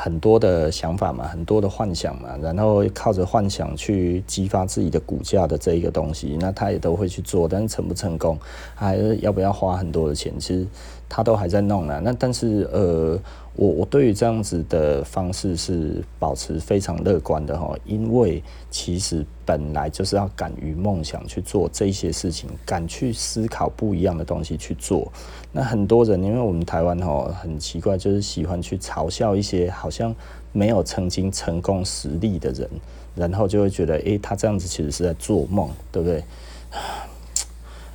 [0.00, 8.38] 很多的想法嘛，很多的幻想嘛，然后靠着幻想去激发自己的股价的这一个东西，那他也都会去做，但是成不成功，
[8.76, 10.64] 还要不要花很多的钱，其实
[11.08, 12.00] 他都还在弄呢。
[12.04, 13.18] 那但是呃。
[13.58, 18.40] 我我对于这样子的方式是保持非常乐观的哈，因为
[18.70, 25.10] 其实本来就是要敢于梦想去做这些事情，敢去思考不一样的东西去做。
[25.52, 30.14] 那很多人，因为我们台湾哦很奇怪，就是喜欢去嘲笑一些好像
[30.52, 32.68] 没有曾经成功实力的人，
[33.14, 36.22] 然后就会觉得，诶，他这样子其实是在做梦，对不对？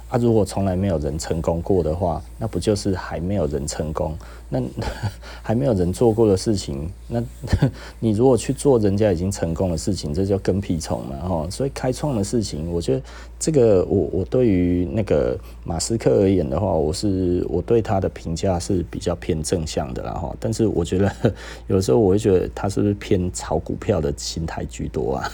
[0.10, 4.16] 啊，如果从来没有人成功过的话，那不就是还没有人成功？
[4.54, 4.62] 那
[5.42, 7.22] 还没有人做过的事情，那
[8.00, 11.50] 你如果去做人家已经成功的事情，这叫跟屁虫嘛，哈。
[11.50, 13.02] 所以开创的事情，我觉得
[13.40, 20.36] 这个我我对于那个马斯克而言的话，我是我对他的评价是比较偏正向的啦，哈。
[20.40, 21.12] 但是我觉得
[21.66, 25.32] 有时候我会觉得他是不是偏炒股票的心态居多啊？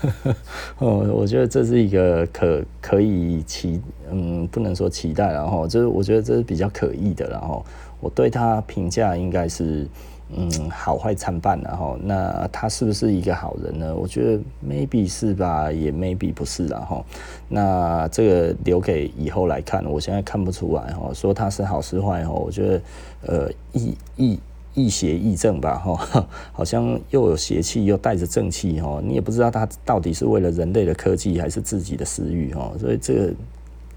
[0.00, 0.10] 呵
[0.78, 7.64] 呵哦，我觉得这是一个可可以期，嗯，不能说期待，然后就是我觉得这是比较可疑的，然后
[8.00, 9.86] 我对他评价应该是，
[10.34, 13.94] 嗯，好坏参半，然后那他是不是一个好人呢？
[13.94, 17.04] 我觉得 maybe 是吧，也 maybe 不是，然后
[17.48, 22.82] 那这个留给以后来看，我现在看不出来，哈，说他是好是坏，哈，我觉得，
[23.26, 24.40] 呃，意意。
[24.74, 33.26] 亦邪亦正吧，哈，好像又有邪气，又带着正气，哈，你也不知道他到底是为了人类的科技，还是自己的私欲，哈，所以这个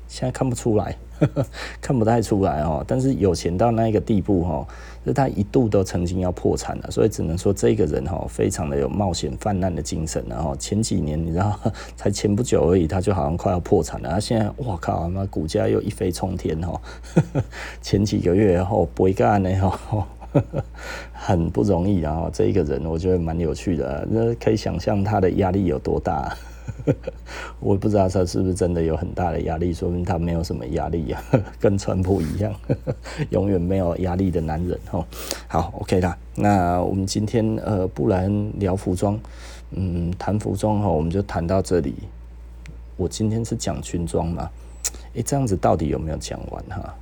[0.08, 0.96] 现在看不出来，
[1.80, 4.68] 看不太出来，哈，但是有钱到那一个地步，哈，
[5.06, 11.58] 就他一度都曾经要破产了，所以只能说这个人，哈，非常的有冒险犯难的精神，然后前几年你知道，
[11.96, 16.82] 才前不久而已，他就好像快要破产了，他现在，哇靠，那股价又一飞冲天，哈，
[17.82, 20.06] 前几个月后不会干呢，哈。
[21.14, 26.36] 很不容易，啊这一个人我觉得蛮有趣的，那可以想象他的压力有多大。
[27.60, 31.24] 我不知道他是不是真的有很大的压力，说明他没有什么压力啊，
[31.60, 32.54] 跟川普一样，
[33.30, 35.06] 永远没有压力的男人哦。
[35.48, 39.20] 好，OK 啦，那我们今天呃，不然聊服装，
[39.72, 41.96] 嗯，谈服装哈，我们就谈到这里。
[42.98, 44.50] 我今天是讲军装嘛，
[45.14, 46.96] 诶，这样子到底有没有讲完哈？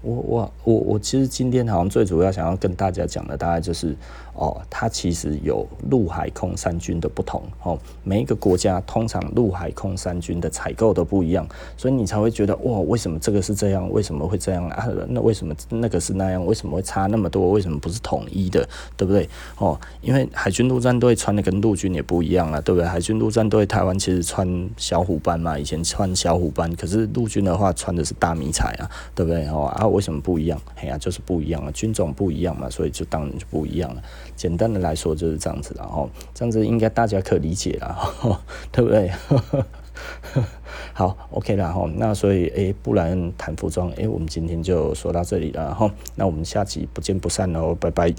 [0.00, 3.96] 我我我我其实今天好像最主要想要跟大家讲的，大概就是
[4.38, 7.78] 哦，它其实有陆海空三军的不同哦。
[8.04, 13.90] 每一个国家通常陆海空三军的采购都不一样，所以你才会觉得哇，为什么这个是这样？
[13.90, 14.88] 为什么会这样啊？
[15.08, 16.46] 那为什么那个是那样？
[16.46, 17.50] 为什么会差那么多？
[17.50, 18.66] 为什么不是统一的？
[18.96, 19.28] 对不对？
[19.58, 22.88] 哦，因为海军陆战队穿的跟陆军也不一样啊，对不对？
[22.88, 29.48] 海军陆战队台湾其实穿小虎斑嘛，以前穿小虎斑，可是陆军的话穿的是大迷彩啊，对不对？
[29.48, 29.88] 哦啊。
[29.88, 30.60] 为什么不一样？
[30.76, 34.02] 哎呀，就是不一样啊，军种不一样嘛，所以就当然就不一样了。
[34.38, 39.10] 简单的来说就是这样子，然后这样子应该大家可理解了， 对不对？
[40.94, 41.90] 好，OK 了哈。
[41.96, 45.90] 那所以，哎，不然谈服装，哎，我们今天就说到这里了哈。
[46.14, 48.14] 那我们下期不见不散哦，拜拜。